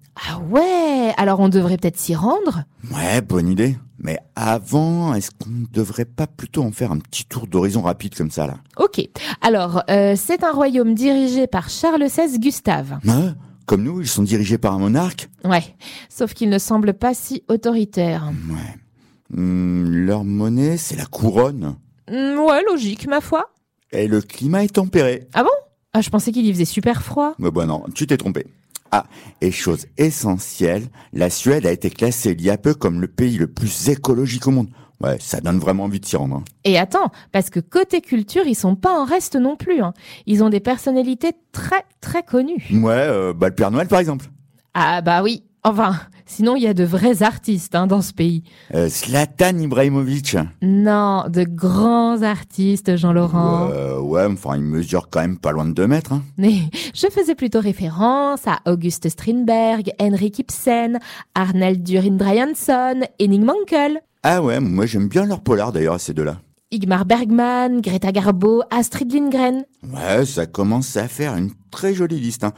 [1.16, 3.76] Alors on devrait peut-être s'y rendre Ouais, bonne idée.
[3.98, 8.14] Mais avant, est-ce qu'on ne devrait pas plutôt en faire un petit tour d'horizon rapide
[8.16, 8.56] comme ça là?
[8.76, 9.00] Ok,
[9.40, 12.98] alors euh, c'est un royaume dirigé par Charles XVI Gustave.
[13.06, 13.36] Hein
[13.66, 15.62] Comme nous, ils sont dirigés par un monarque Ouais,
[16.08, 18.32] sauf qu'il ne semble pas si autoritaire.
[18.50, 19.36] Ouais.
[19.38, 21.76] Hmm, leur monnaie, c'est la couronne.
[22.10, 23.50] Hmm, ouais, logique, ma foi.
[23.92, 25.28] Et le climat est tempéré.
[25.32, 25.50] Ah bon?
[25.92, 27.34] Ah, je pensais qu'il y faisait super froid.
[27.38, 28.46] Mais bon, non, tu t'es trompé.
[28.94, 29.04] Ah,
[29.40, 33.38] et chose essentielle, la Suède a été classée il y a peu comme le pays
[33.38, 34.68] le plus écologique au monde.
[35.02, 36.36] Ouais, ça donne vraiment envie de s'y rendre.
[36.36, 36.44] hein.
[36.64, 39.80] Et attends, parce que côté culture, ils sont pas en reste non plus.
[39.82, 39.94] Hein.
[40.26, 42.62] Ils ont des personnalités très très connues.
[42.70, 44.26] Ouais, euh, bah le Père Noël par exemple.
[44.74, 45.42] Ah bah oui.
[45.64, 45.94] Enfin,
[46.32, 48.42] sinon il y a de vrais artistes hein, dans ce pays.
[48.74, 50.36] Euh, Zlatan Ibrahimovic.
[50.62, 53.68] Non, de grands artistes, Jean-Laurent.
[53.70, 56.12] Euh, ouais, enfin, il mesure quand même pas loin de 2 mètres.
[56.12, 56.22] Hein.
[56.38, 56.54] Mais
[56.94, 60.98] je faisais plutôt référence à Auguste Strindberg, Henrik Ibsen,
[61.34, 66.38] Arnold Durin Bryansson, Henning Mankell, Ah ouais, moi j'aime bien leur polar d'ailleurs, ces deux-là.
[66.70, 69.64] Igmar Bergman, Greta Garbo, Astrid Lindgren.
[69.92, 72.44] Ouais, ça commence à faire une très jolie liste.
[72.44, 72.52] Hein.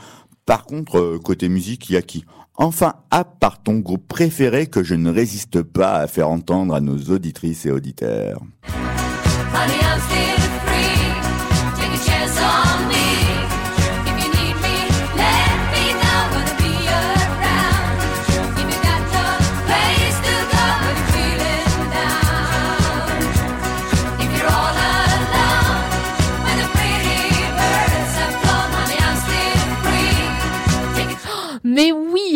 [0.47, 2.25] Par contre, euh, côté musique, il y a qui?
[2.57, 6.81] Enfin, à part ton groupe préféré que je ne résiste pas à faire entendre à
[6.81, 8.41] nos auditrices et auditeurs.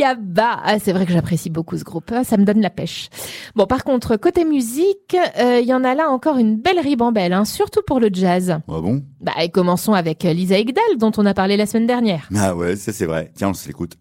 [0.03, 3.09] Abba ah, C'est vrai que j'apprécie beaucoup ce groupe, hein, ça me donne la pêche.
[3.55, 7.33] Bon, par contre, côté musique, euh, il y en a là encore une belle ribambelle,
[7.33, 8.59] hein, surtout pour le jazz.
[8.69, 9.03] Ah bon?
[9.21, 12.29] Bah, et commençons avec euh, Lisa Egdal, dont on a parlé la semaine dernière.
[12.37, 13.33] Ah ouais, ça c'est vrai.
[13.35, 13.97] Tiens, on se l'écoute.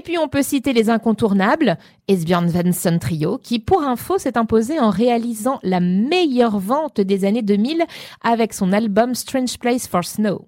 [0.00, 1.76] Et puis on peut citer les incontournables,
[2.08, 7.42] Esbjörn Svensson Trio, qui pour info s'est imposé en réalisant la meilleure vente des années
[7.42, 7.84] 2000
[8.22, 10.46] avec son album Strange Place for Snow.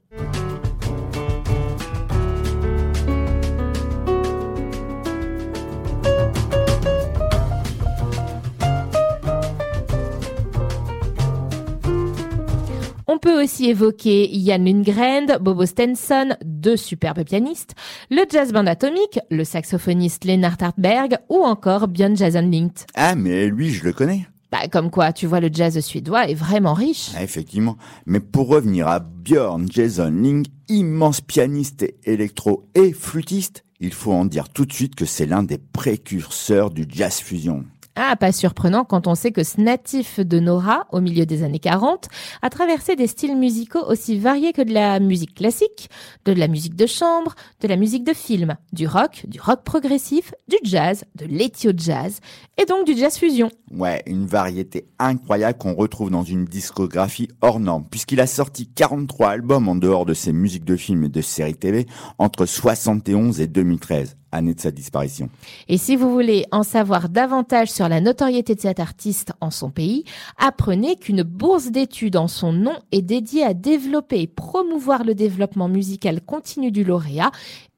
[13.14, 17.74] On peut aussi évoquer Jan Lundgren, Bobo Stenson, deux superbes pianistes,
[18.10, 22.86] le jazz band atomique, le saxophoniste Lennart Hartberg ou encore Björn Jason Linkt.
[22.94, 24.26] Ah, mais lui, je le connais.
[24.50, 27.10] Bah, comme quoi, tu vois, le jazz suédois est vraiment riche.
[27.14, 27.76] Ah, effectivement.
[28.06, 34.12] Mais pour revenir à Björn Jason Ling, immense pianiste et électro et flûtiste, il faut
[34.12, 37.66] en dire tout de suite que c'est l'un des précurseurs du jazz fusion.
[37.94, 41.58] Ah, pas surprenant quand on sait que ce natif de Nora, au milieu des années
[41.58, 42.08] 40,
[42.40, 45.90] a traversé des styles musicaux aussi variés que de la musique classique,
[46.24, 50.32] de la musique de chambre, de la musique de film, du rock, du rock progressif,
[50.48, 52.20] du jazz, de l'éthio-jazz,
[52.56, 53.50] et donc du jazz fusion.
[53.70, 59.28] Ouais, une variété incroyable qu'on retrouve dans une discographie hors norme, puisqu'il a sorti 43
[59.28, 61.86] albums en dehors de ses musiques de films et de séries TV
[62.18, 65.28] entre 71 et 2013, année de sa disparition.
[65.68, 69.70] Et si vous voulez en savoir davantage sur la notoriété de cet artiste en son
[69.70, 70.04] pays,
[70.38, 75.68] apprenez qu'une bourse d'études en son nom est dédiée à développer et promouvoir le développement
[75.68, 77.30] musical continu du lauréat,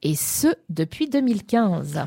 [0.03, 2.07] et ce depuis 2015.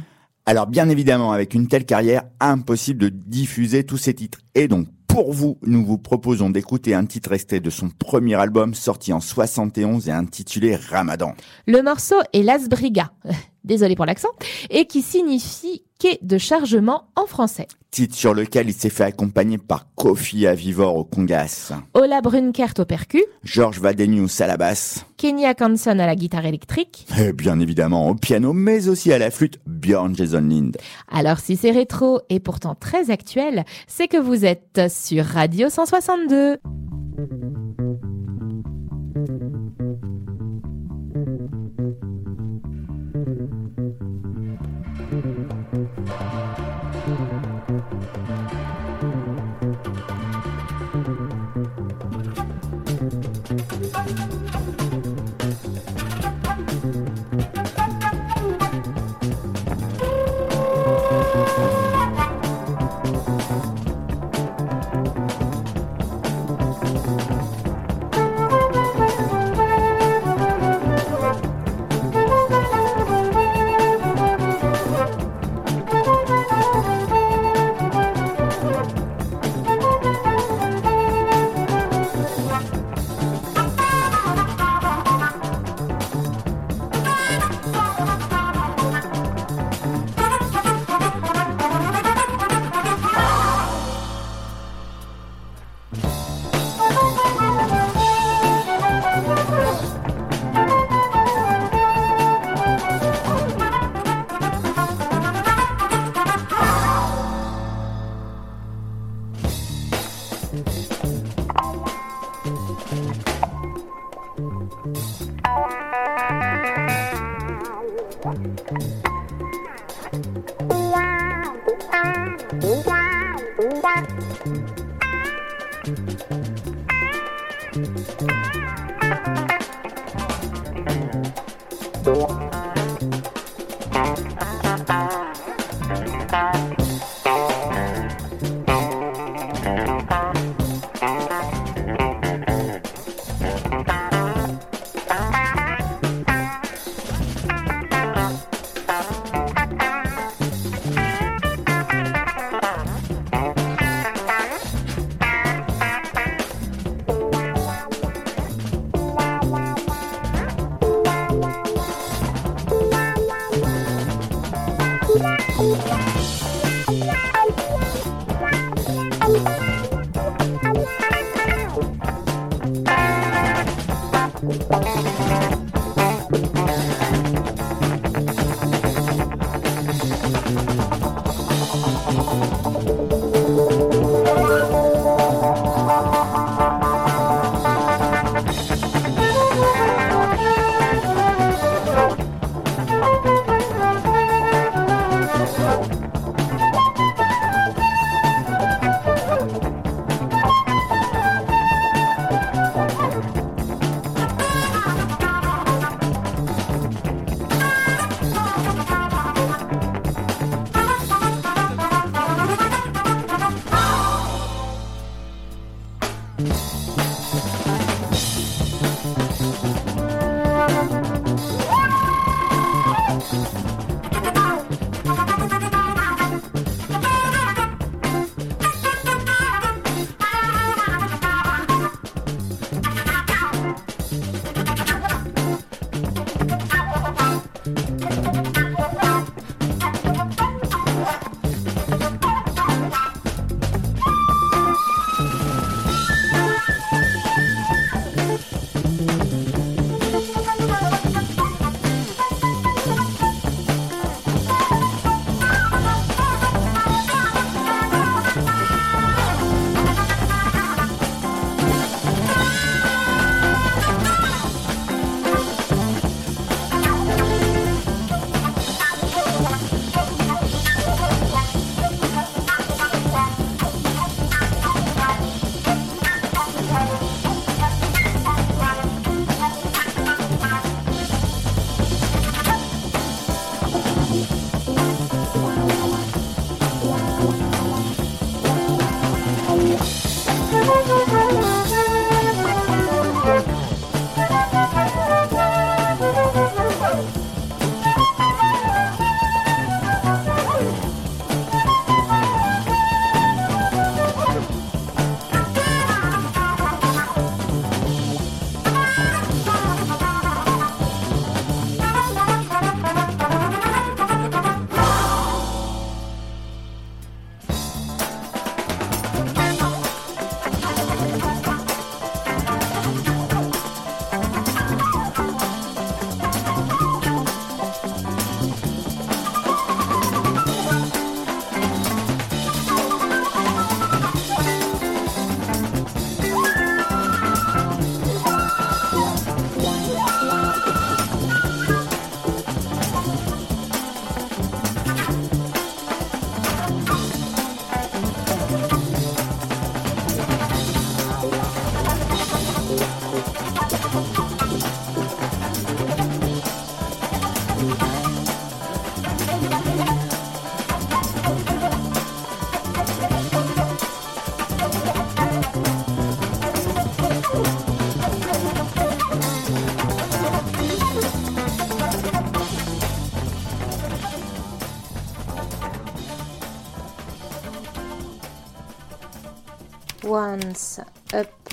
[0.49, 4.39] Alors bien évidemment, avec une telle carrière, impossible de diffuser tous ses titres.
[4.55, 8.73] Et donc, pour vous, nous vous proposons d'écouter un titre resté de son premier album
[8.73, 11.33] sorti en 71 et intitulé Ramadan.
[11.65, 13.11] Le morceau est Las Briga,
[13.65, 14.29] désolé pour l'accent,
[14.69, 17.67] et qui signifie quai de chargement en français.
[17.91, 22.85] Titre sur lequel il s'est fait accompagner par Kofi Avivor au congas, Ola Brunkert au
[22.85, 27.07] percu, Georges Vadenius à la basse, Kenya Kanson à la guitare électrique.
[27.19, 30.77] et bien évidemment au piano, mais aussi à la flûte, Björn Jason Lind.
[31.09, 36.59] Alors si c'est rétro et pourtant très actuel, c'est que vous êtes sur Radio 162.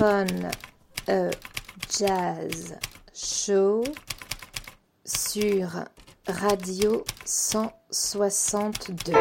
[0.05, 0.23] A
[1.89, 2.75] Jazz
[3.11, 3.83] Show
[5.03, 5.67] sur
[6.27, 9.13] Radio 162.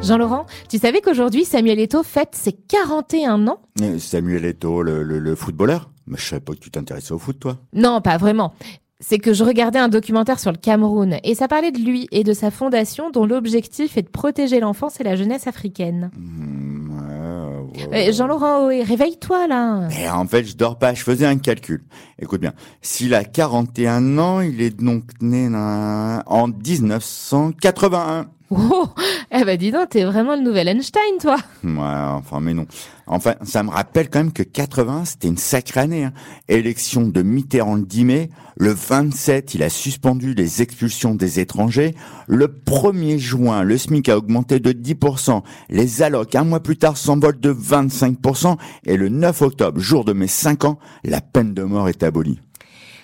[0.00, 3.62] Jean-Laurent, tu savais qu'aujourd'hui Samuel Eto'o fête ses 41 ans?
[3.82, 5.90] Et Samuel Eto'o, le, le, le footballeur?
[6.06, 7.58] Mais je savais pas que tu t'intéressais au foot, toi.
[7.72, 8.54] Non, pas vraiment.
[9.00, 12.24] C'est que je regardais un documentaire sur le Cameroun et ça parlait de lui et
[12.24, 16.10] de sa fondation dont l'objectif est de protéger l'enfance et la jeunesse africaine.
[16.16, 18.08] Hmm, ouais, ouais.
[18.08, 19.86] Euh, Jean-Laurent, Ohé, réveille-toi là.
[19.90, 21.84] Mais en fait, je dors pas, je faisais un calcul.
[22.18, 28.26] Écoute bien, s'il a 41 ans, il est donc né en 1981.
[28.50, 28.88] Oh,
[29.30, 31.36] eh ben dis donc, t'es vraiment le nouvel Einstein, toi.
[31.62, 32.66] Ouais, enfin, mais non.
[33.06, 36.04] Enfin, ça me rappelle quand même que 80, c'était une sacrée année.
[36.04, 36.12] hein.
[36.48, 38.30] Élection de Mitterrand le 10 mai.
[38.56, 41.94] Le 27, il a suspendu les expulsions des étrangers.
[42.26, 45.42] Le 1er juin, le SMIC a augmenté de 10%.
[45.68, 48.56] Les allocs, un mois plus tard, s'envolent de 25%.
[48.86, 52.40] Et le 9 octobre, jour de mes 5 ans, la peine de mort est abolie.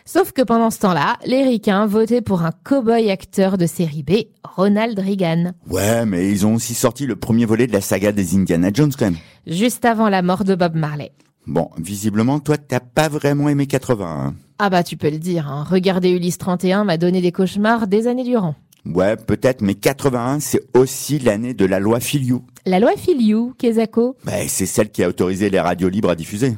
[0.06, 4.12] Sauf que pendant ce temps-là, les ricains votaient pour un cow-boy acteur de série B,
[4.44, 8.34] Ronald Reagan, Ouais, mais ils ont aussi sorti le premier volet de la saga des
[8.36, 9.16] Indiana Jones quand même.
[9.46, 11.12] juste avant la mort de Bob Marley.
[11.46, 14.06] Bon, visiblement, toi, t'as pas vraiment aimé 80.
[14.06, 14.34] hein.
[14.58, 15.64] Ah bah tu peux le dire, hein.
[15.68, 18.54] regarder Ulysse 31 m'a donné des cauchemars des années durant.
[18.84, 22.44] Ouais, peut-être, mais 81, c'est aussi l'année de la loi Filiou.
[22.66, 24.16] La loi Filiou, Kezako.
[24.24, 26.54] Bah, c'est celle qui a autorisé les radios libres à diffuser.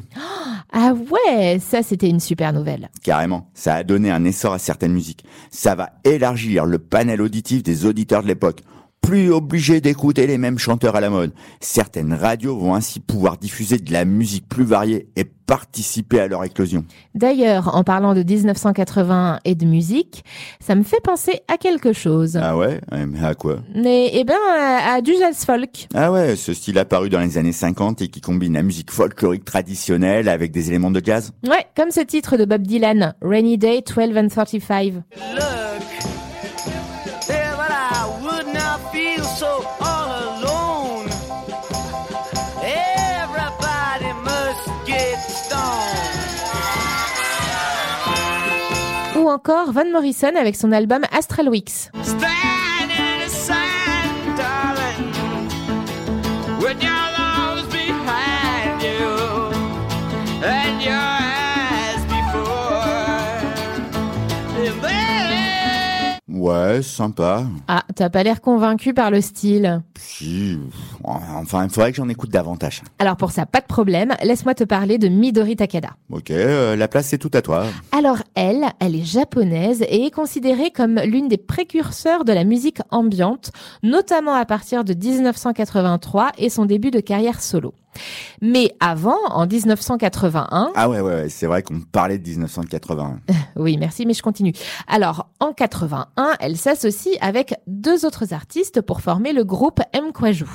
[0.72, 2.90] Ah ouais, ça c'était une super nouvelle.
[3.02, 3.48] Carrément.
[3.54, 5.24] Ça a donné un essor à certaines musiques.
[5.50, 8.62] Ça va élargir le panel auditif des auditeurs de l'époque.
[9.06, 11.32] Plus obligé d'écouter les mêmes chanteurs à la mode.
[11.60, 16.42] Certaines radios vont ainsi pouvoir diffuser de la musique plus variée et participer à leur
[16.42, 16.84] éclosion.
[17.14, 20.24] D'ailleurs, en parlant de 1981 et de musique,
[20.58, 22.36] ça me fait penser à quelque chose.
[22.42, 22.80] Ah ouais?
[22.90, 23.58] Ouais, Mais à quoi?
[23.76, 25.86] Mais, eh ben, à, à du jazz folk.
[25.94, 29.44] Ah ouais, ce style apparu dans les années 50 et qui combine la musique folklorique
[29.44, 31.30] traditionnelle avec des éléments de jazz?
[31.46, 34.82] Ouais, comme ce titre de Bob Dylan, Rainy Day 12 and 35.
[35.16, 35.78] Yeah,
[49.36, 51.90] encore Van Morrison avec son album Astral Weeks.
[66.46, 67.42] Ouais, sympa.
[67.66, 69.82] Ah, t'as pas l'air convaincu par le style.
[69.98, 70.56] Si,
[71.02, 72.82] enfin, il faudrait que j'en écoute davantage.
[73.00, 75.96] Alors pour ça, pas de problème, laisse-moi te parler de Midori Takada.
[76.08, 77.64] Ok, euh, la place c'est tout à toi.
[77.90, 82.78] Alors elle, elle est japonaise et est considérée comme l'une des précurseurs de la musique
[82.92, 83.50] ambiante,
[83.82, 87.74] notamment à partir de 1983 et son début de carrière solo.
[88.42, 93.20] Mais avant, en 1981, Ah ouais, ouais, ouais, c'est vrai qu'on parlait de 1981.
[93.56, 94.52] oui merci, mais je continue.
[94.88, 96.06] Alors en 81,
[96.40, 100.46] elle s'associe avec deux autres artistes pour former le groupe M Kwaju.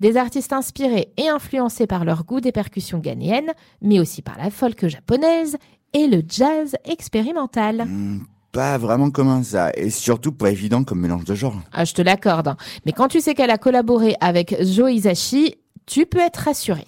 [0.00, 4.50] Des artistes inspirés et influencés par leur goût des percussions ghanéennes, mais aussi par la
[4.50, 5.56] folk japonaise
[5.92, 7.84] et le jazz expérimental.
[7.86, 8.20] Hmm,
[8.52, 11.56] pas vraiment comme ça, et surtout pas évident comme mélange de genres.
[11.72, 12.48] Ah, je te l'accorde.
[12.48, 12.56] hein.
[12.86, 15.54] Mais quand tu sais qu'elle a collaboré avec Joe Hisaishi,
[15.90, 16.84] tu peux être rassuré.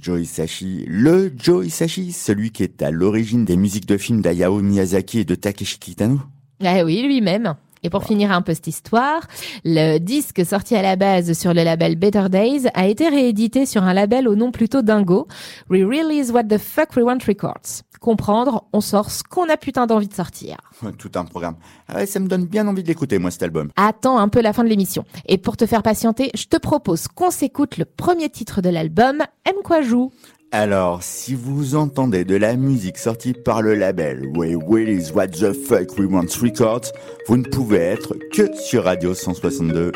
[0.00, 4.60] Joe Hisaishi, le Joe Hisaishi, celui qui est à l'origine des musiques de films d'Ayao
[4.60, 6.20] Miyazaki et de Takeshi Kitano.
[6.62, 7.54] Ah oui, lui-même.
[7.84, 9.26] Et pour finir un peu cette histoire,
[9.64, 13.82] le disque sorti à la base sur le label Better Days a été réédité sur
[13.82, 15.26] un label au nom plutôt dingo,
[15.68, 17.82] Re-Release What the Fuck We Want Records.
[18.00, 20.56] Comprendre, on sort ce qu'on a putain d'envie de sortir.
[20.98, 21.56] Tout un programme.
[21.88, 23.70] Ah ouais, ça me donne bien envie de l'écouter, moi, cet album.
[23.76, 25.04] Attends un peu la fin de l'émission.
[25.26, 29.22] Et pour te faire patienter, je te propose qu'on s'écoute le premier titre de l'album,
[29.44, 29.54] M.
[29.62, 30.10] Kwaju.
[30.54, 35.54] Alors, si vous entendez de la musique sortie par le label We Willis What the
[35.54, 36.92] Fuck We Want Records,
[37.26, 39.92] vous ne pouvez être que sur Radio 162.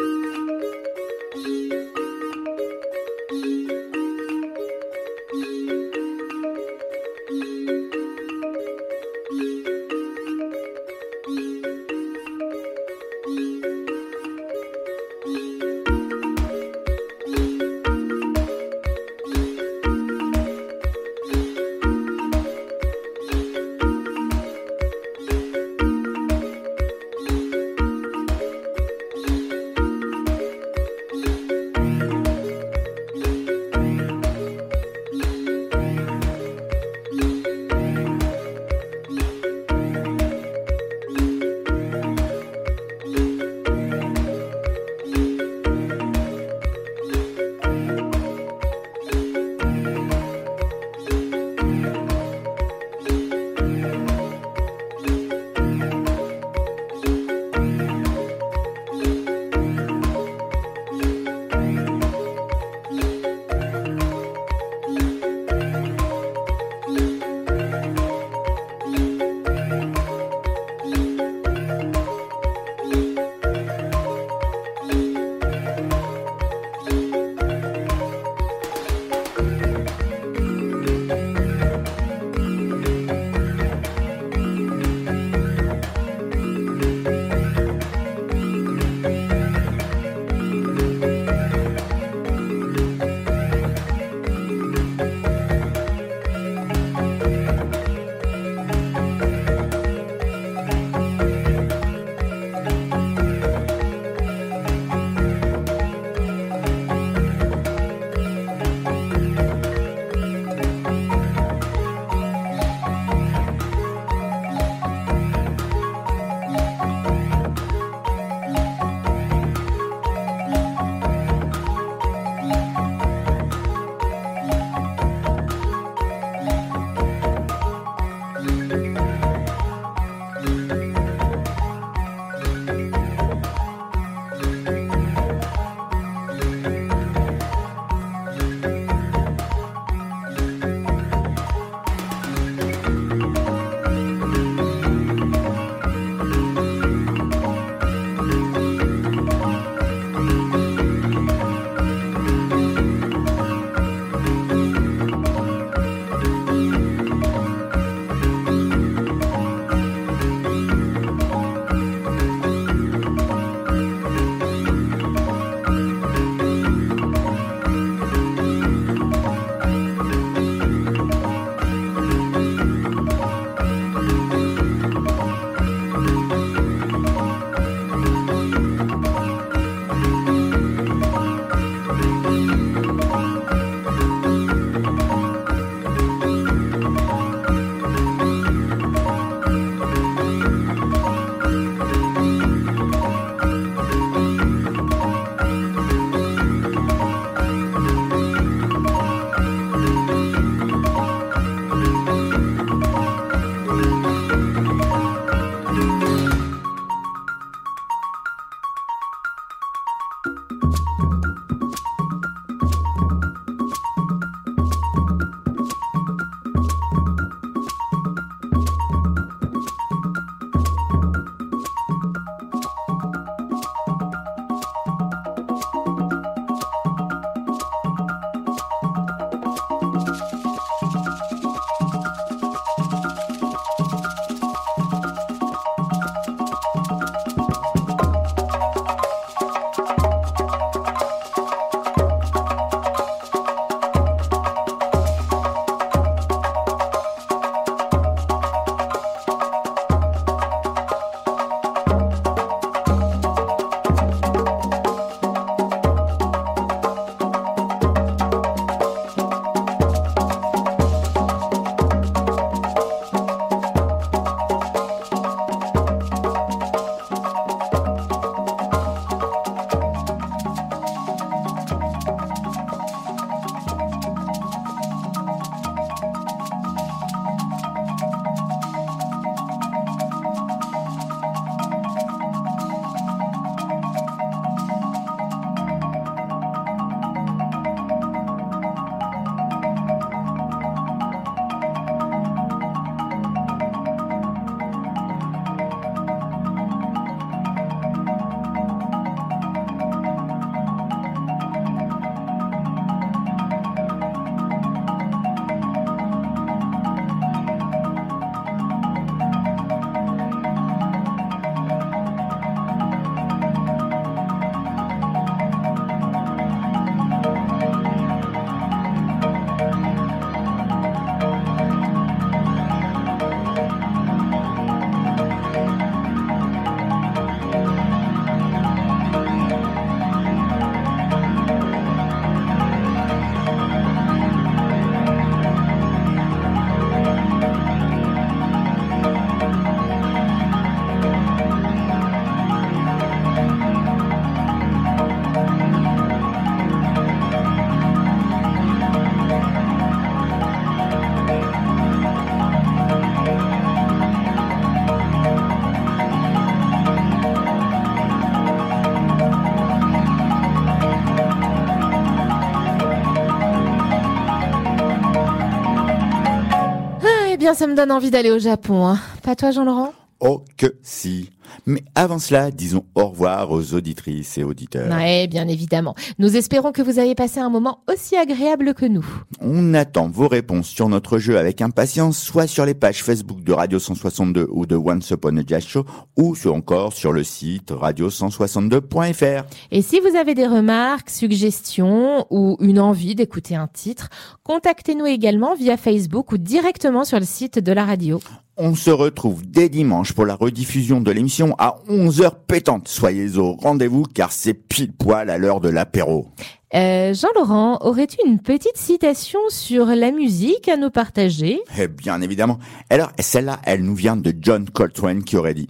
[367.56, 368.86] Ça me donne envie d'aller au Japon.
[368.86, 368.98] Hein.
[369.22, 369.94] Pas toi, Jean-Laurent?
[370.20, 371.30] Oh que si.
[371.66, 374.88] Mais avant cela, disons au revoir aux auditrices et auditeurs.
[374.96, 375.94] Ouais, bien évidemment.
[376.18, 379.04] Nous espérons que vous avez passé un moment aussi agréable que nous.
[379.40, 383.52] On attend vos réponses sur notre jeu avec impatience, soit sur les pages Facebook de
[383.52, 385.84] Radio 162 ou de Once Upon a Jazz Show,
[386.16, 389.44] ou sur- encore sur le site radio162.fr.
[389.70, 394.08] Et si vous avez des remarques, suggestions ou une envie d'écouter un titre,
[394.44, 398.20] contactez-nous également via Facebook ou directement sur le site de la radio.
[398.58, 402.88] On se retrouve dès dimanche pour la rediffusion de l'émission à 11h pétante.
[402.88, 406.28] Soyez au rendez-vous car c'est pile poil à l'heure de l'apéro.
[406.74, 411.60] Euh, Jean-Laurent, aurais-tu une petite citation sur la musique à nous partager?
[411.78, 412.58] Eh bien évidemment.
[412.88, 415.68] Alors celle-là, elle nous vient de John Coltrane qui aurait dit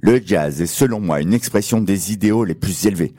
[0.00, 3.14] Le jazz est selon moi une expression des idéaux les plus élevés.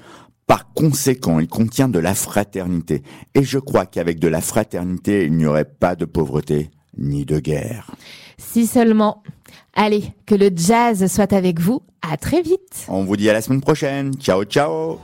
[0.47, 3.03] Par conséquent, il contient de la fraternité.
[3.35, 7.39] Et je crois qu'avec de la fraternité, il n'y aurait pas de pauvreté ni de
[7.39, 7.91] guerre.
[8.39, 9.21] Si seulement.
[9.75, 11.81] Allez, que le jazz soit avec vous.
[12.01, 12.85] À très vite.
[12.87, 14.13] On vous dit à la semaine prochaine.
[14.15, 14.99] Ciao ciao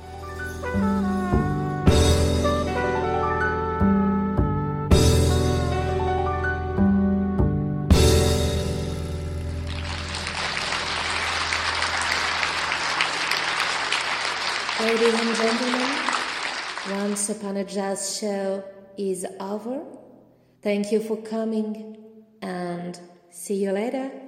[14.80, 15.88] Ladies and gentlemen,
[16.92, 18.64] Once Upon a Jazz show
[18.98, 19.82] is over.
[20.62, 21.98] Thank you for coming
[22.42, 23.00] and
[23.36, 24.25] see you later.